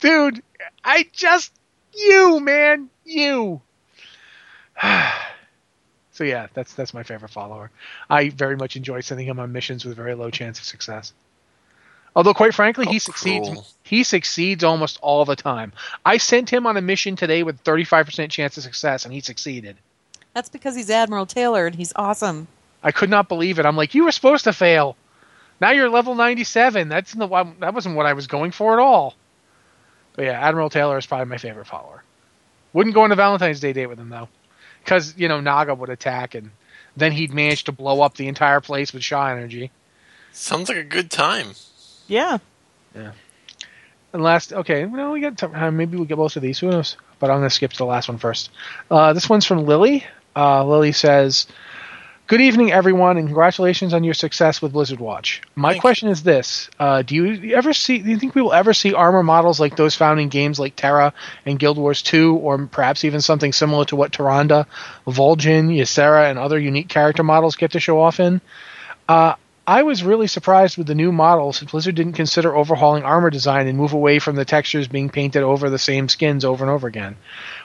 [0.00, 0.42] dude.
[0.84, 1.52] I just
[1.92, 3.60] you man you.
[6.12, 7.70] so yeah, that's that's my favorite follower.
[8.08, 11.12] I very much enjoy sending him on missions with very low chance of success.
[12.14, 13.48] Although, quite frankly, How he succeeds.
[13.48, 13.66] cruel.
[13.82, 15.74] He succeeds almost all the time.
[16.04, 19.76] I sent him on a mission today with 35% chance of success, and he succeeded.
[20.36, 22.46] That's because he's Admiral Taylor and he's awesome.
[22.82, 23.64] I could not believe it.
[23.64, 24.94] I'm like, you were supposed to fail.
[25.62, 26.90] Now you're level 97.
[26.90, 27.26] That's the.
[27.60, 29.14] That wasn't what I was going for at all.
[30.12, 32.02] But yeah, Admiral Taylor is probably my favorite follower.
[32.74, 34.28] Wouldn't go on a Valentine's Day date with him though,
[34.84, 36.50] because you know Naga would attack, and
[36.98, 39.70] then he'd manage to blow up the entire place with Sha energy.
[40.32, 41.52] Sounds like a good time.
[42.08, 42.36] Yeah.
[42.94, 43.12] Yeah.
[44.12, 45.76] And last, okay, well, we got time.
[45.78, 46.58] Maybe we get both of these.
[46.58, 46.96] Who knows?
[47.18, 48.50] But I'm going to skip to the last one first.
[48.90, 50.04] Uh, this one's from Lily.
[50.36, 51.46] Uh, Lily says,
[52.26, 55.40] "Good evening, everyone, and congratulations on your success with Blizzard Watch.
[55.54, 57.98] My question is this: uh, Do you ever see?
[57.98, 60.76] Do you think we will ever see armor models like those found in games like
[60.76, 61.14] TERA
[61.46, 64.66] and Guild Wars 2, or perhaps even something similar to what Tyrande,
[65.06, 68.42] Vol'jin, Ysera, and other unique character models get to show off in?"
[69.08, 69.34] Uh,
[69.68, 73.76] I was really surprised with the new models Blizzard didn't consider overhauling armor design and
[73.76, 77.16] move away from the textures being painted over the same skins over and over again.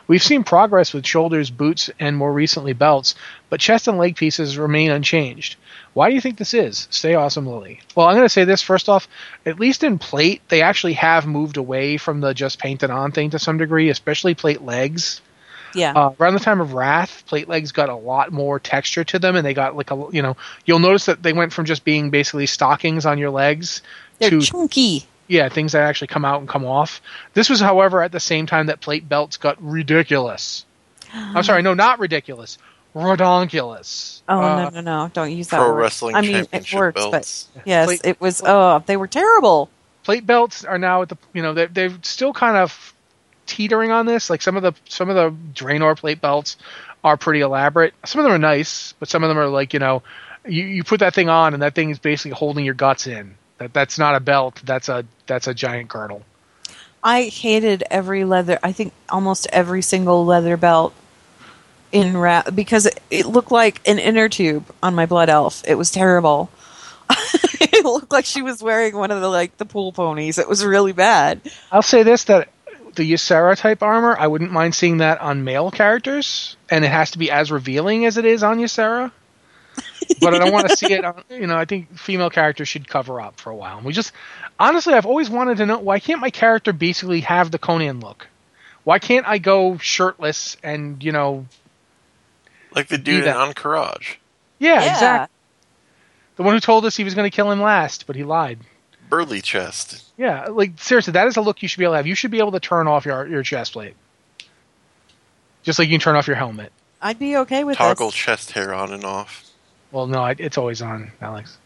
[0.08, 3.14] We've seen progress with shoulders, boots, and more recently belts,
[3.52, 5.58] but chest and leg pieces remain unchanged.
[5.94, 6.88] Why do you think this is?
[6.90, 7.82] Stay awesome, Lily.
[7.96, 9.08] Well, I'm going to say this first off.
[9.46, 13.30] At least in plate, they actually have moved away from the just painted on thing
[13.30, 15.22] to some degree, especially plate legs.
[15.76, 15.94] Yeah.
[15.94, 19.36] Uh, around the time of Wrath, plate legs got a lot more texture to them,
[19.36, 22.10] and they got like a you know you'll notice that they went from just being
[22.10, 23.82] basically stockings on your legs
[24.20, 25.06] They're to chunky.
[25.28, 27.02] yeah things that actually come out and come off.
[27.34, 30.66] This was, however, at the same time that plate belts got ridiculous.
[31.14, 32.58] I'm sorry, no, not ridiculous,
[32.96, 34.22] redonkulous.
[34.28, 35.12] Oh Uh, no no no!
[35.14, 35.82] Don't use that Pro word.
[35.82, 37.48] Wrestling I mean, it Championship works, belts.
[37.54, 38.42] but yes, Plate- it was.
[38.46, 39.70] Oh, they were terrible.
[40.04, 42.94] plate belts are now at the you know they're, they're still kind of
[43.46, 46.58] teetering on this like some of the some of the draenor plate belts
[47.04, 49.80] are pretty elaborate some of them are nice but some of them are like you
[49.80, 50.04] know
[50.48, 53.36] you, you put that thing on and that thing is basically holding your guts in
[53.58, 56.24] that that's not a belt that's a that's a giant girdle
[57.04, 58.60] I hated every leather.
[58.62, 60.94] I think almost every single leather belt
[61.92, 65.64] in Ra because it, it looked like an inner tube on my blood elf.
[65.68, 66.50] It was terrible.
[67.10, 70.38] it looked like she was wearing one of the like the pool ponies.
[70.38, 71.42] It was really bad.
[71.72, 72.50] i'll say this that
[72.96, 77.12] the Ysera type armor i wouldn't mind seeing that on male characters and it has
[77.12, 79.12] to be as revealing as it is on Ysera
[80.20, 81.06] but I don't want to see it.
[81.06, 83.78] On, you know, I think female characters should cover up for a while.
[83.78, 84.12] And we just,
[84.60, 88.28] honestly, I've always wanted to know why can't my character basically have the Conan look?
[88.84, 91.46] Why can't I go shirtless and you know,
[92.76, 93.48] Like the dude in that.
[93.48, 94.20] Encourage.
[94.60, 94.92] yeah, Yeah.
[94.94, 95.34] exactly.
[96.36, 98.60] The one who told us he was going to kill him last, but he lied.
[99.12, 100.04] Burly chest.
[100.18, 102.08] Yeah, like seriously, that is a look you should be able to have.
[102.08, 103.94] You should be able to turn off your your chest plate,
[105.64, 106.72] just like you can turn off your helmet.
[107.02, 107.84] I'd be okay with that.
[107.84, 108.16] Toggle this.
[108.16, 109.50] chest hair on and off.
[109.92, 111.58] Well, no, I- it's always on, Alex.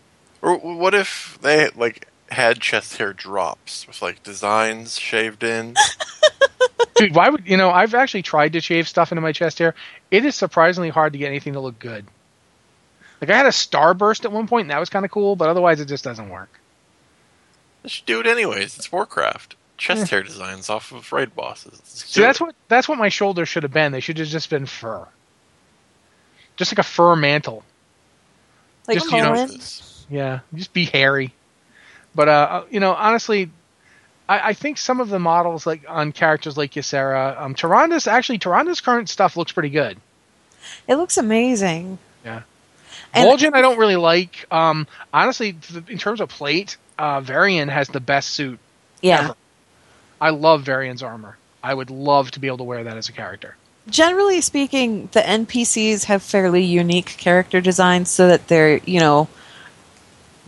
[0.41, 5.75] Or what if they like had chest hair drops with like designs shaved in?
[6.95, 7.69] Dude, why would you know?
[7.69, 9.75] I've actually tried to shave stuff into my chest hair.
[10.09, 12.05] It is surprisingly hard to get anything to look good.
[13.21, 15.49] Like I had a starburst at one point, and that was kind of cool, but
[15.49, 16.49] otherwise it just doesn't work.
[17.85, 18.79] They should do it anyways.
[18.79, 19.55] It's Warcraft.
[19.77, 21.73] Chest hair designs off of raid bosses.
[21.73, 22.45] Let's See, that's it.
[22.45, 23.91] what that's what my shoulders should have been.
[23.91, 25.05] They should have just been fur,
[26.55, 27.63] just like a fur mantle.
[28.87, 29.47] Like just, you know,
[30.09, 31.31] Yeah, just be hairy.
[32.15, 33.51] But uh, you know, honestly,
[34.27, 38.39] I, I think some of the models like on characters like Ysera, um, Tyrande's actually
[38.39, 39.99] Tyrande's current stuff looks pretty good.
[40.87, 41.99] It looks amazing.
[42.23, 42.41] Yeah.
[43.13, 44.47] And- Vol'jin I don't really like.
[44.51, 45.55] Um, honestly,
[45.89, 48.59] in terms of plate, uh, Varian has the best suit
[49.01, 49.23] Yeah.
[49.25, 49.35] ever.
[50.21, 51.37] I love Varian's armor.
[51.63, 53.55] I would love to be able to wear that as a character.
[53.89, 59.27] Generally speaking, the NPCs have fairly unique character designs so that they're, you know,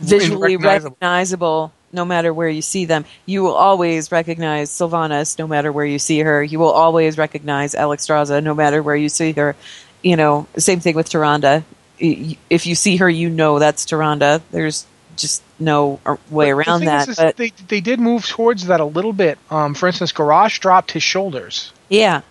[0.00, 0.90] visually Recognizable.
[1.00, 3.04] recognizable no matter where you see them.
[3.26, 6.42] You will always recognize Sylvanas no matter where you see her.
[6.42, 9.56] You will always recognize Alexstrasza no matter where you see her.
[10.02, 11.64] You know, same thing with Tyrande.
[11.98, 14.40] If you see her, you know that's Tyrande.
[14.50, 14.86] There's
[15.18, 16.00] just no
[16.30, 17.08] way But around that.
[17.08, 19.38] is, but they they did move towards that a little bit.
[19.50, 21.72] Um, for instance, Garrosh dropped his shoulders.
[21.88, 22.22] yeah,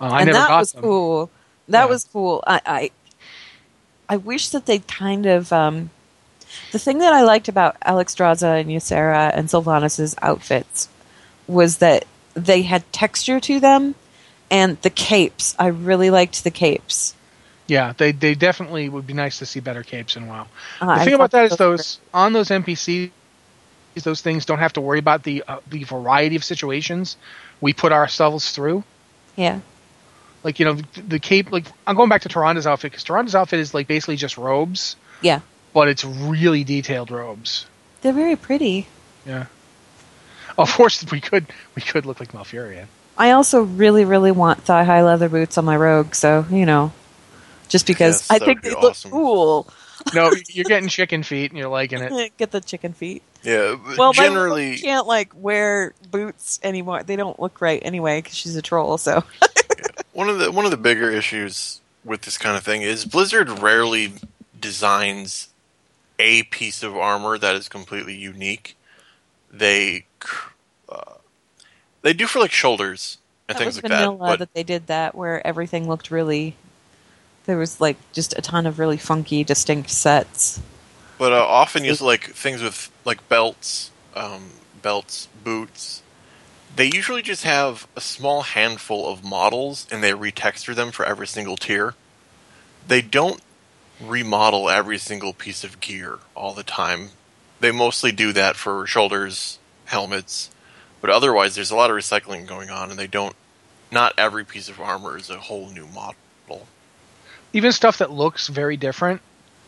[0.00, 0.82] Uh, I and never that got was them.
[0.82, 1.30] cool.
[1.68, 1.90] That Yeah.
[1.90, 2.42] was cool.
[2.46, 2.90] I, I
[4.08, 5.90] I wish that they'd kind of um,
[6.72, 10.88] the thing that I liked about Alex Alexstrasza and Ysera and Sylvanas' outfits
[11.46, 13.94] was that they had texture to them,
[14.50, 15.54] and the capes.
[15.58, 17.14] I really liked the capes.
[17.66, 20.46] Yeah, they they definitely would be nice to see better capes in WoW.
[20.80, 23.10] Uh, The I thing about that is those those on those NPCs,
[24.02, 27.16] those things don't have to worry about the uh, the variety of situations
[27.60, 28.82] we put ourselves through.
[29.36, 29.60] yeah,
[30.42, 31.52] Like you know, the, the cape.
[31.52, 34.96] Like I'm going back to Tyrande's outfit because Tyrande's outfit is like basically just robes,
[35.22, 35.40] yeah,
[35.72, 37.66] but it's really detailed robes.
[38.02, 38.88] they're very pretty.
[39.24, 39.46] Yeah.
[40.58, 41.46] Of course, we could
[41.76, 42.86] we could look like Malfurion.
[43.16, 46.14] I also really, really want thigh high leather boots on my rogue.
[46.14, 46.92] So you know,
[47.72, 49.66] just because Yes, I think would they be look cool.
[50.14, 52.32] No, you're getting chicken feet and you're liking it.
[52.36, 53.22] Get the chicken feet.
[53.42, 57.02] Yeah, Well, generally, rogue can't like wear boots anymore.
[57.02, 58.98] They don't look right anyway because she's a troll.
[58.98, 59.24] So
[60.12, 63.48] one of the one of the bigger issues with this kind of thing is Blizzard
[63.60, 64.12] rarely
[64.60, 65.48] designs
[66.18, 68.76] a piece of armor that is completely unique.
[69.50, 70.04] They
[70.88, 71.14] uh,
[72.02, 73.18] they do for like shoulders
[73.48, 76.10] and that things was like vanilla that, but that they did that where everything looked
[76.10, 76.54] really.
[77.44, 80.60] There was like just a ton of really funky, distinct sets.
[81.18, 86.02] but uh, often you like things with like belts, um, belts, boots.
[86.74, 91.26] They usually just have a small handful of models and they retexture them for every
[91.26, 91.94] single tier.
[92.86, 93.40] They don't
[94.00, 97.10] remodel every single piece of gear all the time.
[97.60, 100.50] They mostly do that for shoulders, helmets,
[101.00, 103.36] but otherwise there's a lot of recycling going on and they don't
[103.90, 106.16] not every piece of armor is a whole new model.
[107.52, 109.20] Even stuff that looks very different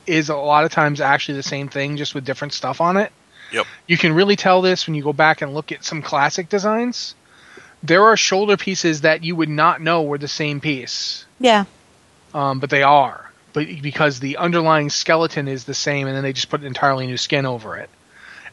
[0.07, 3.12] is a lot of times actually the same thing, just with different stuff on it.
[3.53, 3.66] Yep.
[3.87, 7.14] You can really tell this when you go back and look at some classic designs.
[7.82, 11.64] There are shoulder pieces that you would not know were the same piece, Yeah,
[12.32, 13.30] um, but they are.
[13.53, 17.07] But because the underlying skeleton is the same, and then they just put an entirely
[17.07, 17.91] new skin over it.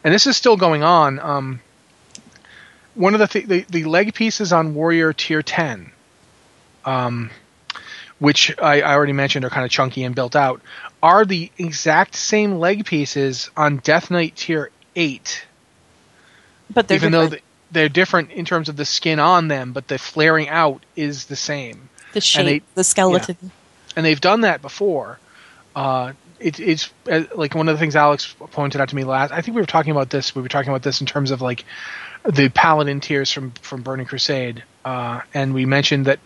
[0.04, 1.18] And this is still going on.
[1.18, 1.60] Um,
[2.94, 5.90] one of the, th- the the leg pieces on Warrior Tier Ten,
[6.84, 7.30] um,
[8.22, 10.62] which I, I already mentioned are kind of chunky and built out,
[11.02, 15.44] are the exact same leg pieces on Death Knight Tier Eight
[16.72, 17.30] but they're even different.
[17.32, 17.38] though
[17.72, 21.34] they're different in terms of the skin on them, but the flaring out is the
[21.36, 21.88] same.
[22.12, 23.50] the shape, they- the skeleton.
[23.96, 25.18] And they've done that before.
[25.74, 29.32] Uh, it, it's uh, like one of the things Alex pointed out to me last.
[29.32, 30.34] I think we were talking about this.
[30.34, 31.64] We were talking about this in terms of like
[32.24, 36.20] the paladin tiers from from Burning Crusade, uh, and we mentioned that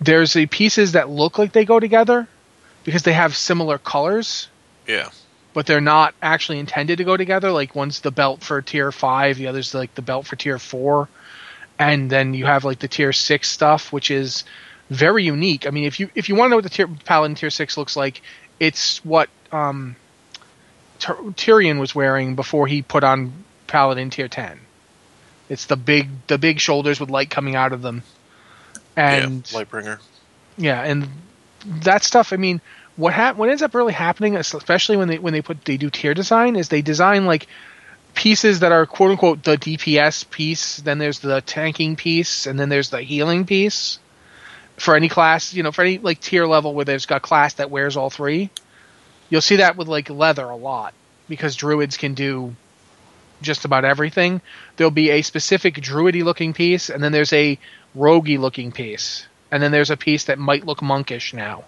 [0.00, 2.28] there's the pieces that look like they go together
[2.84, 4.48] because they have similar colors.
[4.86, 5.10] Yeah.
[5.54, 7.50] but they're not actually intended to go together.
[7.50, 11.08] Like one's the belt for tier five, the other's like the belt for tier four,
[11.78, 14.44] and then you have like the tier six stuff, which is
[14.88, 15.66] very unique.
[15.66, 17.76] I mean, if you if you want to know what the tier paladin tier six
[17.76, 18.22] looks like,
[18.60, 19.96] it's what um,
[21.00, 23.32] Tyr- Tirion was wearing before he put on
[23.66, 24.60] paladin tier ten.
[25.48, 28.02] It's the big the big shoulders with light coming out of them,
[28.98, 29.98] and yeah, Lightbringer.
[30.56, 31.08] yeah, and
[31.82, 32.32] that stuff.
[32.32, 32.60] I mean,
[32.96, 35.90] what hap- what ends up really happening, especially when they when they put they do
[35.90, 37.46] tier design, is they design like
[38.14, 40.78] pieces that are quote unquote the DPS piece.
[40.78, 43.98] Then there's the tanking piece, and then there's the healing piece
[44.76, 45.54] for any class.
[45.54, 48.50] You know, for any like tier level where there's got class that wears all three.
[49.30, 50.94] You'll see that with like leather a lot
[51.28, 52.56] because druids can do
[53.42, 54.40] just about everything.
[54.76, 57.58] There'll be a specific druidy looking piece, and then there's a
[57.96, 61.64] roguey looking piece, and then there's a piece that might look monkish now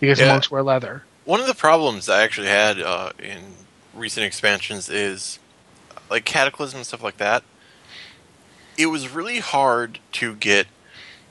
[0.00, 0.28] because Yeah.
[0.28, 1.04] monks wear leather.
[1.24, 3.40] One of the problems I actually had uh, in
[3.94, 5.38] recent expansions is
[6.10, 7.42] like Cataclysm and stuff like that.
[8.76, 10.66] It was really hard to get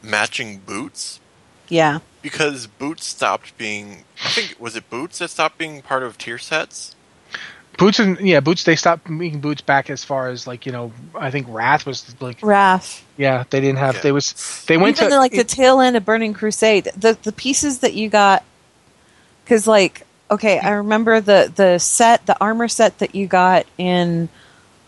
[0.02, 1.20] matching boots
[1.70, 4.04] Yeah, because boots stopped being.
[4.24, 6.96] I think was it boots that stopped being part of tier sets.
[7.82, 8.64] Boots and yeah, boots.
[8.64, 10.92] They stopped making boots back as far as like you know.
[11.16, 13.04] I think Wrath was like Wrath.
[13.18, 13.44] yeah.
[13.50, 13.96] They didn't have.
[13.96, 14.02] Yeah.
[14.02, 17.18] They was they went Even to the, like the tail end of Burning Crusade, the
[17.24, 18.44] the pieces that you got,
[19.44, 24.30] because like okay, I remember the the set, the armor set that you got in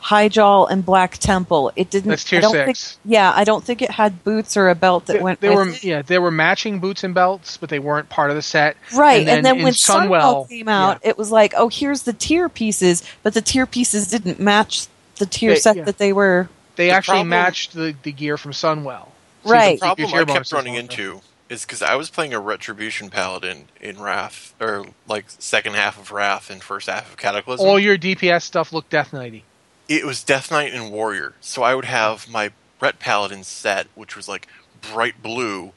[0.04, 1.72] Hyjal and Black Temple.
[1.76, 2.10] It didn't.
[2.10, 2.91] That's tier I don't six.
[2.95, 5.39] Think, yeah, I don't think it had boots or a belt that They, went.
[5.39, 5.84] they with were it.
[5.84, 8.76] yeah, they were matching boots and belts, but they weren't part of the set.
[8.95, 12.14] Right, and then, in when Sunwell, Sunwell came out, it was like, oh, here's the
[12.14, 14.88] tier pieces, but the tier pieces didn't match
[15.18, 15.84] the tier They- set yeah.
[15.86, 16.49] that they were.
[16.76, 19.08] they The actually problem- matched the, the gear from Sunwell.
[19.45, 19.80] So you Right.
[19.80, 23.10] The keep your problem I kept running into is because I was playing a Retribution
[23.10, 27.66] Paladin in Wrath, or like second half of Wrath and first half of Cataclysm.
[27.66, 29.41] All your DPS stuff looked Death Knighty.
[29.88, 31.34] It was Death Knight and Warrior.
[31.41, 34.47] So I would have my Ret Paladin set, which was like
[34.81, 35.71] bright blue,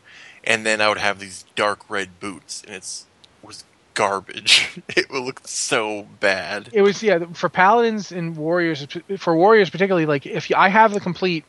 [0.44, 3.06] and then I would have these dark red boots, and it's
[3.42, 4.80] was garbage.
[4.88, 6.70] it looked so bad.
[6.72, 8.86] It was yeah for paladins and warriors.
[9.18, 11.44] For warriors particularly, like if you, I have the complete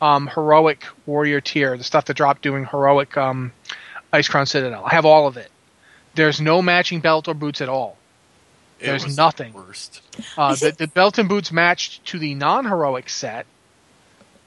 [0.00, 3.52] um, heroic warrior tier, the stuff that dropped doing heroic um,
[4.12, 4.84] Icecrown Citadel.
[4.84, 5.50] I have all of it.
[6.14, 7.96] There's no matching belt or boots at all.
[8.80, 9.52] It There's was nothing.
[9.52, 10.00] The worst.
[10.36, 13.46] Uh, the, the belt and boots matched to the non-heroic set,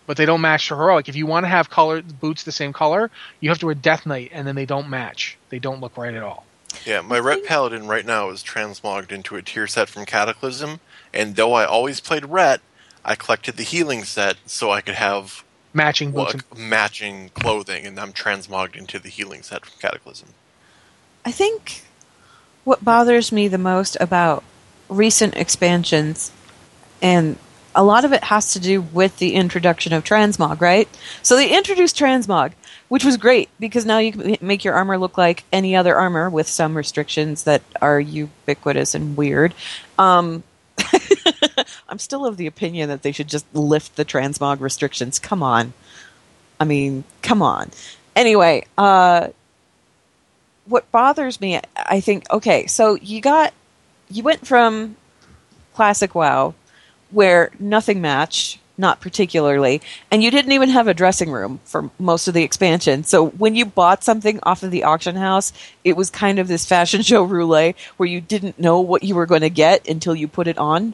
[0.05, 1.09] but they don't match to heroic.
[1.09, 3.09] If you want to have color boots the same color,
[3.39, 5.38] you have to wear Death Knight, and then they don't match.
[5.49, 6.45] They don't look right at all.
[6.86, 10.80] Yeah, my Ret Paladin right now is transmogged into a tier set from Cataclysm,
[11.13, 12.61] and though I always played Ret,
[13.03, 16.34] I collected the healing set so I could have Matching boots.
[16.34, 20.30] and, matching clothing, and I'm transmogged into the healing set from Cataclysm.
[21.25, 21.84] I think
[22.68, 24.43] what bothers me the most about
[24.89, 26.34] recent expansions,
[27.01, 27.38] and
[27.74, 30.89] a lot of it has to do with the introduction of transmog, right?
[31.24, 32.51] So they introduced transmog,
[32.89, 36.30] which was great because now you can make your armor look like any other armor
[36.30, 39.53] with some restrictions that are ubiquitous and weird.
[39.97, 40.43] Um,
[41.88, 45.20] I'm still of the opinion that they should just lift the transmog restrictions.
[45.20, 45.72] Come on.
[46.59, 47.72] I mean, come on.
[48.13, 49.30] Anyway, uh,
[50.68, 53.53] what bothers me, I think, okay, so you got,
[54.09, 54.95] you went from
[55.74, 56.53] classic WoW,
[57.11, 62.28] where nothing matched, not particularly, and you didn't even have a dressing room for most
[62.28, 63.03] of the expansion.
[63.03, 65.53] So when you bought something off of the auction house,
[65.84, 69.26] it was kind of this fashion show roulette where you didn't know what you were
[69.26, 70.93] going to get until you put it on,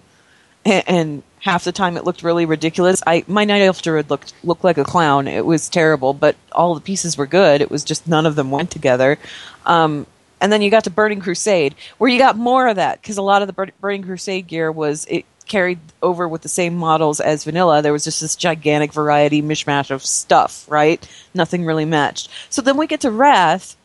[0.65, 3.03] and, and half the time it looked really ridiculous.
[3.05, 5.27] I my night elf druid looked looked like a clown.
[5.27, 7.61] It was terrible, but all the pieces were good.
[7.61, 9.19] It was just none of them went together.
[9.65, 10.05] Um,
[10.41, 13.21] and then you got to Burning Crusade, where you got more of that because a
[13.21, 17.43] lot of the Burning Crusade gear was it carried over with the same models as
[17.43, 17.81] vanilla.
[17.81, 21.07] There was just this gigantic variety mishmash of stuff, right?
[21.33, 22.29] Nothing really matched.
[22.49, 23.77] So then we get to Wrath,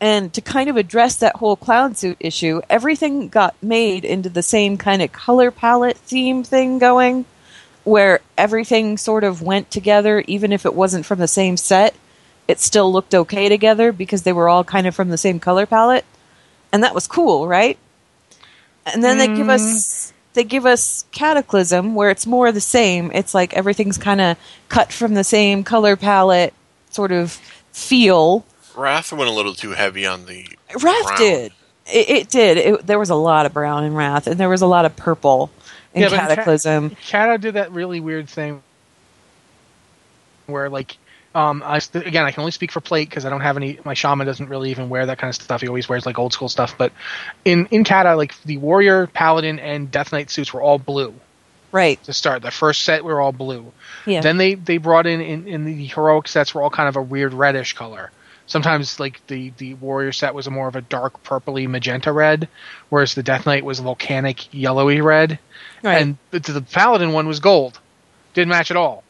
[0.00, 4.42] and to kind of address that whole clown suit issue, everything got made into the
[4.42, 7.24] same kind of color palette theme thing going,
[7.84, 11.94] where everything sort of went together, even if it wasn't from the same set.
[12.48, 15.66] It still looked okay together because they were all kind of from the same color
[15.66, 16.04] palette,
[16.72, 17.76] and that was cool, right?
[18.86, 20.12] And then they give us mm.
[20.34, 23.10] they give us Cataclysm, where it's more of the same.
[23.12, 24.38] It's like everything's kind of
[24.68, 26.54] cut from the same color palette,
[26.90, 27.32] sort of
[27.72, 28.44] feel.
[28.76, 30.46] Wrath went a little too heavy on the
[30.82, 31.18] Wrath brown.
[31.18, 31.52] did.
[31.92, 32.56] It, it did.
[32.58, 34.96] It, there was a lot of brown in Wrath, and there was a lot of
[34.96, 35.50] purple
[35.94, 36.96] in Yeah, but in Ca- Cataclysm.
[37.08, 38.62] Kata did that really weird thing
[40.46, 40.96] where, like,
[41.36, 43.78] um, I st- again, I can only speak for plate because I don't have any.
[43.84, 45.60] My shaman doesn't really even wear that kind of stuff.
[45.60, 46.78] He always wears like old school stuff.
[46.78, 46.92] But
[47.44, 51.14] in in Kata, like the warrior, paladin, and death knight suits were all blue
[51.72, 52.02] right.
[52.04, 52.40] to start.
[52.40, 53.70] The first set were all blue.
[54.06, 54.22] Yeah.
[54.22, 57.02] Then they they brought in, in in the heroic sets were all kind of a
[57.02, 58.10] weird reddish color.
[58.46, 62.48] Sometimes like the the warrior set was a more of a dark purpley magenta red,
[62.88, 65.38] whereas the death knight was a volcanic yellowy red,
[65.82, 66.00] right.
[66.00, 67.78] and the, the paladin one was gold.
[68.32, 69.02] Didn't match at all.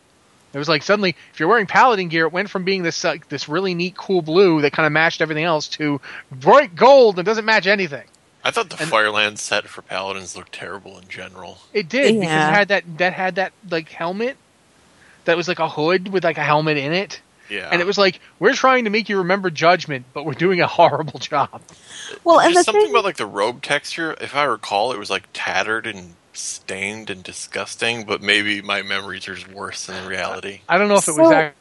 [0.56, 3.28] It was like suddenly, if you're wearing paladin gear, it went from being this like,
[3.28, 6.00] this really neat, cool blue that kind of matched everything else to
[6.32, 8.04] bright gold that doesn't match anything.
[8.42, 11.58] I thought the And- Fireland set for Paladins looked terrible in general.
[11.72, 14.36] It did because it had that that had that like helmet
[15.26, 17.20] that was like a hood with like a helmet in it.
[17.48, 20.60] Yeah, And it was like, we're trying to make you remember Judgment, but we're doing
[20.60, 21.62] a horrible job.
[22.24, 24.16] well, and the something thing, about like the robe texture.
[24.20, 28.04] If I recall, it was like tattered and stained and disgusting.
[28.04, 30.60] But maybe my memories are worse than reality.
[30.68, 31.52] I don't know if it was So- ac-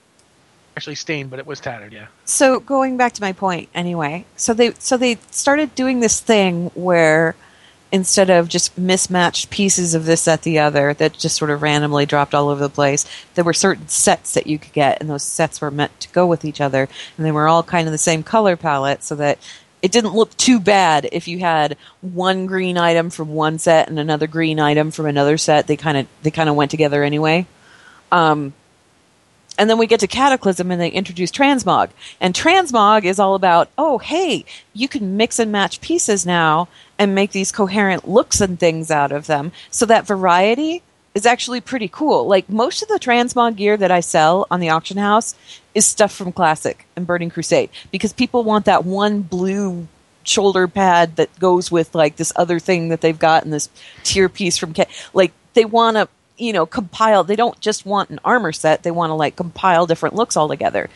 [0.77, 1.93] actually stained, but it was tattered.
[1.93, 2.07] Yeah.
[2.25, 6.69] so going back to my point anyway so they so they started doing this thing
[6.75, 7.33] where
[7.93, 12.05] instead of just mismatched pieces of this at the other that just sort of randomly
[12.05, 13.05] dropped all over the place
[13.35, 16.25] there were certain sets that you could get and those sets were meant to go
[16.27, 19.37] with each other and they were all kind of the same color palette so that
[19.85, 23.99] it didn't look too bad if you had one green item from one set and
[23.99, 27.45] another green item from another set they kind of they kind of went together anyway
[28.11, 28.51] um,
[29.59, 31.89] and then we get to Cataclysm and they introduce Transmog.
[32.19, 36.67] And Transmog is all about, oh, hey, you can mix and match pieces now
[36.99, 39.53] and make these coherent looks and things out of them.
[39.71, 40.83] So that variety
[41.15, 42.27] is actually pretty cool.
[42.27, 45.33] Like most of the transmog gear that I sell on the auction house
[45.73, 49.87] is stuff from Classic and Burning Crusade because people want that one blue
[50.23, 53.69] shoulder pad that goes with like this other thing that they've got in this
[54.03, 58.09] tier piece from K- like they want to you know compile they don't just want
[58.09, 60.89] an armor set they want to like compile different looks all together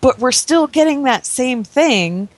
[0.00, 2.28] but we're still getting that same thing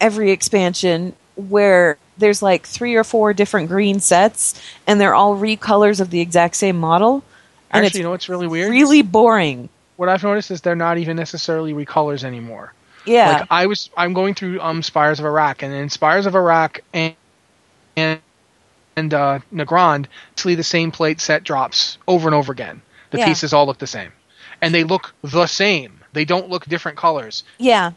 [0.00, 6.00] every expansion where there's like three or four different green sets and they're all recolors
[6.00, 7.24] of the exact same model
[7.72, 8.70] and Actually, you know what's really weird?
[8.70, 12.74] really boring what I've noticed is they're not even necessarily recolors anymore.
[13.06, 16.34] yeah Like I was, I'm going through um Spires of Arak, and in Spires of
[16.36, 17.16] Arak and
[17.96, 18.20] and,
[18.96, 22.82] and uh, Nagrand, actually the same plate set drops over and over again.
[23.10, 23.24] The Yeah.
[23.24, 24.12] pieces all look the same,
[24.62, 26.04] and they look the same.
[26.12, 27.92] They don't look different colors, yeah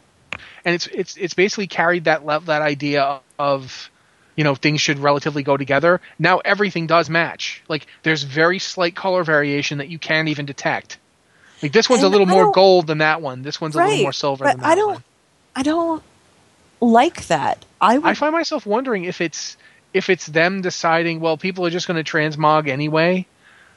[0.64, 3.90] and it's it's it's basically carried that le- that idea of
[4.36, 6.00] you know things should relatively go together.
[6.18, 7.62] Now everything does match.
[7.68, 10.98] Like there's very slight color variation that you can't even detect.
[11.62, 13.42] Like this one's a little I more gold than that one.
[13.42, 15.04] This one's a little more silver but than that I don't one.
[15.56, 16.02] I don't
[16.80, 17.64] like that.
[17.80, 19.56] I would I find myself wondering if it's
[19.92, 23.26] if it's them deciding, well, people are just going to transmog anyway,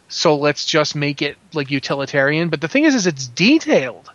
[0.10, 2.50] so let's just make it like utilitarian.
[2.50, 4.10] But the thing is, is it's detailed.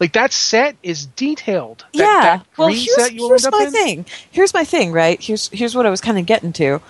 [0.00, 1.84] Like that set is detailed.
[1.92, 2.20] That, yeah.
[2.22, 3.70] that well, here's, here's my in.
[3.70, 4.06] thing.
[4.30, 5.22] Here's my thing, right?
[5.22, 6.80] Here's here's what I was kind of getting to.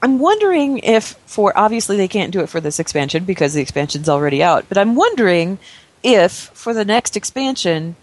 [0.00, 4.08] I'm wondering if for obviously they can't do it for this expansion because the expansion's
[4.08, 4.66] already out.
[4.68, 5.58] But I'm wondering
[6.02, 7.96] if for the next expansion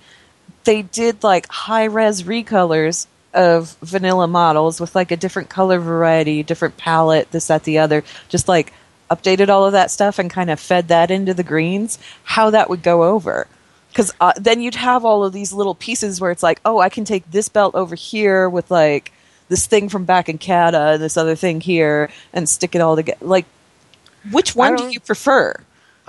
[0.66, 6.43] they did like high res recolors of vanilla models with like a different color variety,
[6.43, 8.04] different palette, this, that, the other.
[8.30, 8.74] Just like
[9.10, 11.98] updated all of that stuff and kind of fed that into the greens.
[12.24, 13.48] How that would go over
[13.96, 16.89] because uh, then you'd have all of these little pieces where it's like, oh, I
[16.89, 19.14] can take this belt over here with like
[19.48, 22.98] this thing from back in Canada and this other thing here and stick it all
[22.98, 23.26] together.
[23.26, 23.46] Like,
[24.34, 25.56] which one do you prefer?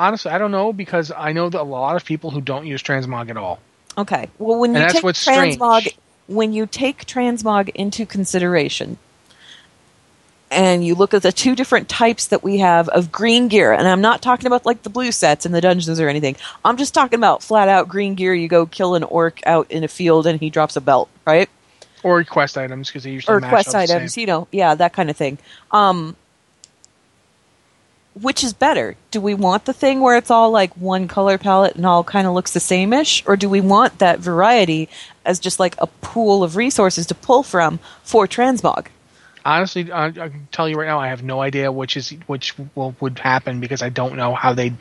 [0.00, 2.82] Honestly, I don't know because I know that a lot of people who don't use
[2.82, 3.60] transmog at all.
[3.96, 5.98] Okay, well, when And you that's take transmog, strange.
[6.26, 8.98] when you take transmog into consideration,
[10.56, 13.86] and you look at the two different types that we have of green gear, and
[13.86, 16.34] I'm not talking about like the blue sets in the dungeons or anything.
[16.64, 18.34] I'm just talking about flat out green gear.
[18.34, 21.50] You go kill an orc out in a field, and he drops a belt, right?
[22.02, 23.96] Or quest items because they usually or match quest up the same.
[23.96, 25.38] items, you know, yeah, that kind of thing.
[25.70, 26.16] Um,
[28.20, 28.96] which is better?
[29.10, 32.26] Do we want the thing where it's all like one color palette and all kind
[32.26, 33.22] of looks the same ish?
[33.26, 34.88] Or do we want that variety
[35.26, 38.86] as just like a pool of resources to pull from for transmog?
[39.46, 42.54] Honestly, I, I can tell you right now, I have no idea which is which
[42.74, 44.72] will would happen because I don't know how they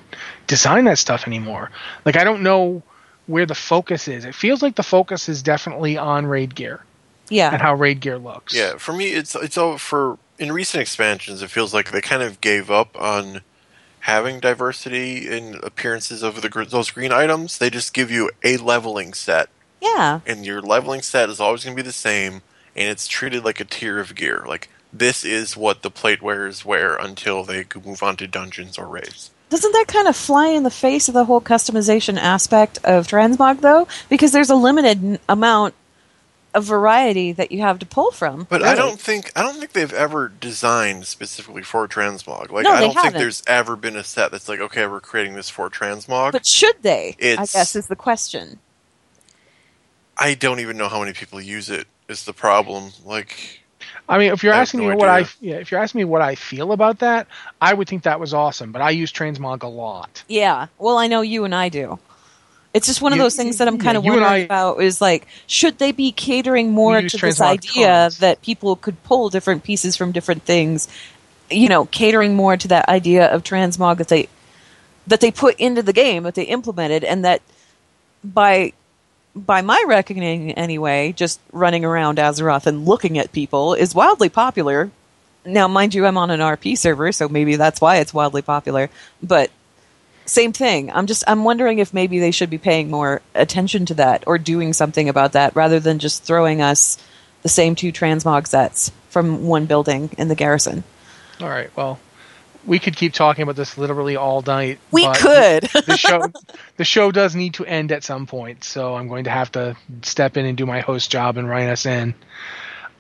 [0.47, 1.71] design that stuff anymore.
[2.03, 2.81] Like I don't know
[3.27, 4.25] where the focus is.
[4.25, 6.83] It feels like the focus is definitely on raid gear
[7.29, 7.51] Yeah.
[7.53, 8.53] and how raid gear looks.
[8.55, 11.41] Yeah, for me, it's it's all for in recent expansions.
[11.41, 13.41] It feels like they kind of gave up on
[14.01, 17.57] having diversity in appearances of the those green items.
[17.57, 19.49] They just give you a leveling set,
[19.81, 20.19] Yeah.
[20.27, 22.41] and your leveling set is always going to be the same,
[22.75, 24.43] and it's treated like a tier of gear.
[24.47, 28.87] Like this is what the plate wearers wear until they move on to dungeons or
[28.87, 29.31] raids.
[29.49, 33.61] Doesn't that kind of fly in the face of the whole customization aspect of transmog
[33.61, 33.87] though?
[34.09, 35.75] Because there's a limited amount
[36.55, 38.47] of variety that you have to pull from.
[38.49, 42.49] But I don't think I don't think they've ever designed specifically for transmog.
[42.49, 43.19] Like No, I don't think haven't.
[43.19, 46.31] there's ever been a set that's like, okay, we're creating this for transmog.
[46.31, 47.15] But should they?
[47.21, 48.59] I guess is the question.
[50.17, 51.87] I don't even know how many people use it.
[52.07, 52.91] Is the problem?
[53.03, 53.61] Like,
[54.07, 56.05] I mean, if you're I asking no me what I yeah, if you're asking me
[56.05, 57.27] what I feel about that,
[57.59, 58.71] I would think that was awesome.
[58.71, 60.23] But I use transmog a lot.
[60.27, 60.67] Yeah.
[60.77, 61.97] Well, I know you and I do.
[62.75, 64.37] It's just one of You- those things that I'm yeah, kind of you wondering I-
[64.39, 68.17] about is like, should they be catering more to this idea tons.
[68.19, 70.87] that people could pull different pieces from different things?
[71.49, 74.27] You know, catering more to that idea of transmog that they
[75.07, 77.41] that they put into the game that they implemented, and that
[78.23, 78.73] by
[79.35, 84.89] by my reckoning anyway, just running around Azeroth and looking at people is wildly popular.
[85.45, 88.89] Now, mind you, I'm on an RP server, so maybe that's why it's wildly popular.
[89.21, 89.51] But
[90.25, 90.91] same thing.
[90.91, 94.37] I'm just I'm wondering if maybe they should be paying more attention to that or
[94.37, 96.97] doing something about that rather than just throwing us
[97.43, 100.83] the same two transmog sets from one building in the garrison.
[101.39, 101.69] All right.
[101.75, 101.99] Well,
[102.65, 104.79] we could keep talking about this literally all night.
[104.91, 105.63] We could.
[105.63, 106.31] the show
[106.77, 109.75] the show does need to end at some point, so I'm going to have to
[110.01, 112.15] step in and do my host job and write us in.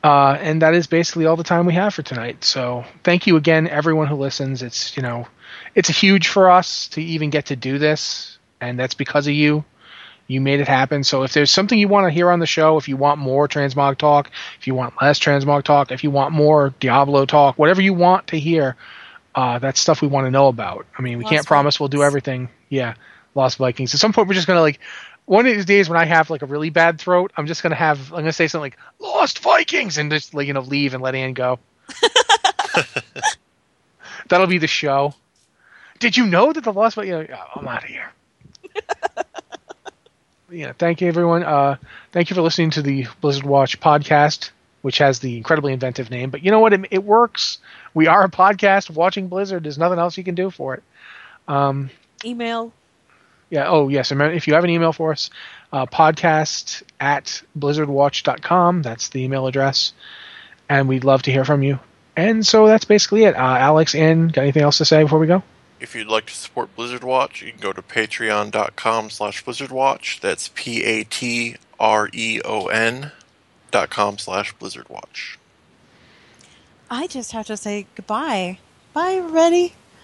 [0.03, 2.43] Uh, and that is basically all the time we have for tonight.
[2.43, 4.61] So thank you again, everyone who listens.
[4.61, 5.27] It's you know,
[5.73, 9.65] it's huge for us to even get to do this, and that's because of you.
[10.27, 11.03] You made it happen.
[11.03, 13.47] So if there's something you want to hear on the show, if you want more
[13.47, 17.81] transmog talk, if you want less transmog talk, if you want more Diablo talk, whatever
[17.81, 18.75] you want to hear,
[19.35, 20.85] Uh, that's stuff we want to know about.
[20.97, 22.49] I mean, we Lost can't promise we'll do everything.
[22.69, 22.95] Yeah,
[23.35, 23.93] Lost Vikings.
[23.93, 24.79] At some point, we're just gonna like
[25.25, 27.75] one of these days when I have like a really bad throat, I'm just gonna
[27.75, 31.03] have I'm gonna say something like Lost Vikings and just like you know leave and
[31.03, 31.59] let Anne go.
[34.29, 35.13] That'll be the show.
[35.99, 37.27] Did you know that the Lost Vikings?
[37.29, 38.11] You know, I'm out of here.
[40.49, 41.43] yeah, thank you everyone.
[41.43, 41.75] Uh,
[42.11, 46.29] thank you for listening to the Blizzard Watch podcast, which has the incredibly inventive name.
[46.29, 46.73] But you know what?
[46.73, 47.57] It, it works.
[47.95, 49.63] We are a podcast watching Blizzard.
[49.63, 50.83] There's nothing else you can do for it.
[51.47, 51.89] Um,
[52.23, 52.71] Email.
[53.49, 53.67] yeah.
[53.67, 54.11] Oh, yes.
[54.11, 55.31] If you have an email for us,
[55.73, 58.83] uh, podcast at blizzardwatch.com.
[58.83, 59.93] That's the email address.
[60.69, 61.79] And we'd love to hear from you.
[62.17, 63.35] And so that's basically it.
[63.35, 65.43] Uh, Alex, Ann, got anything else to say before we go?
[65.79, 70.21] If you'd like to support Blizzard Watch, you can go to patreon.com slash blizzardwatch.
[70.21, 71.61] That's P-A-T-R-E-O-N
[73.71, 75.35] dot com slash blizzardwatch.
[76.89, 78.59] I just have to say goodbye.
[78.93, 79.73] Bye, everybody.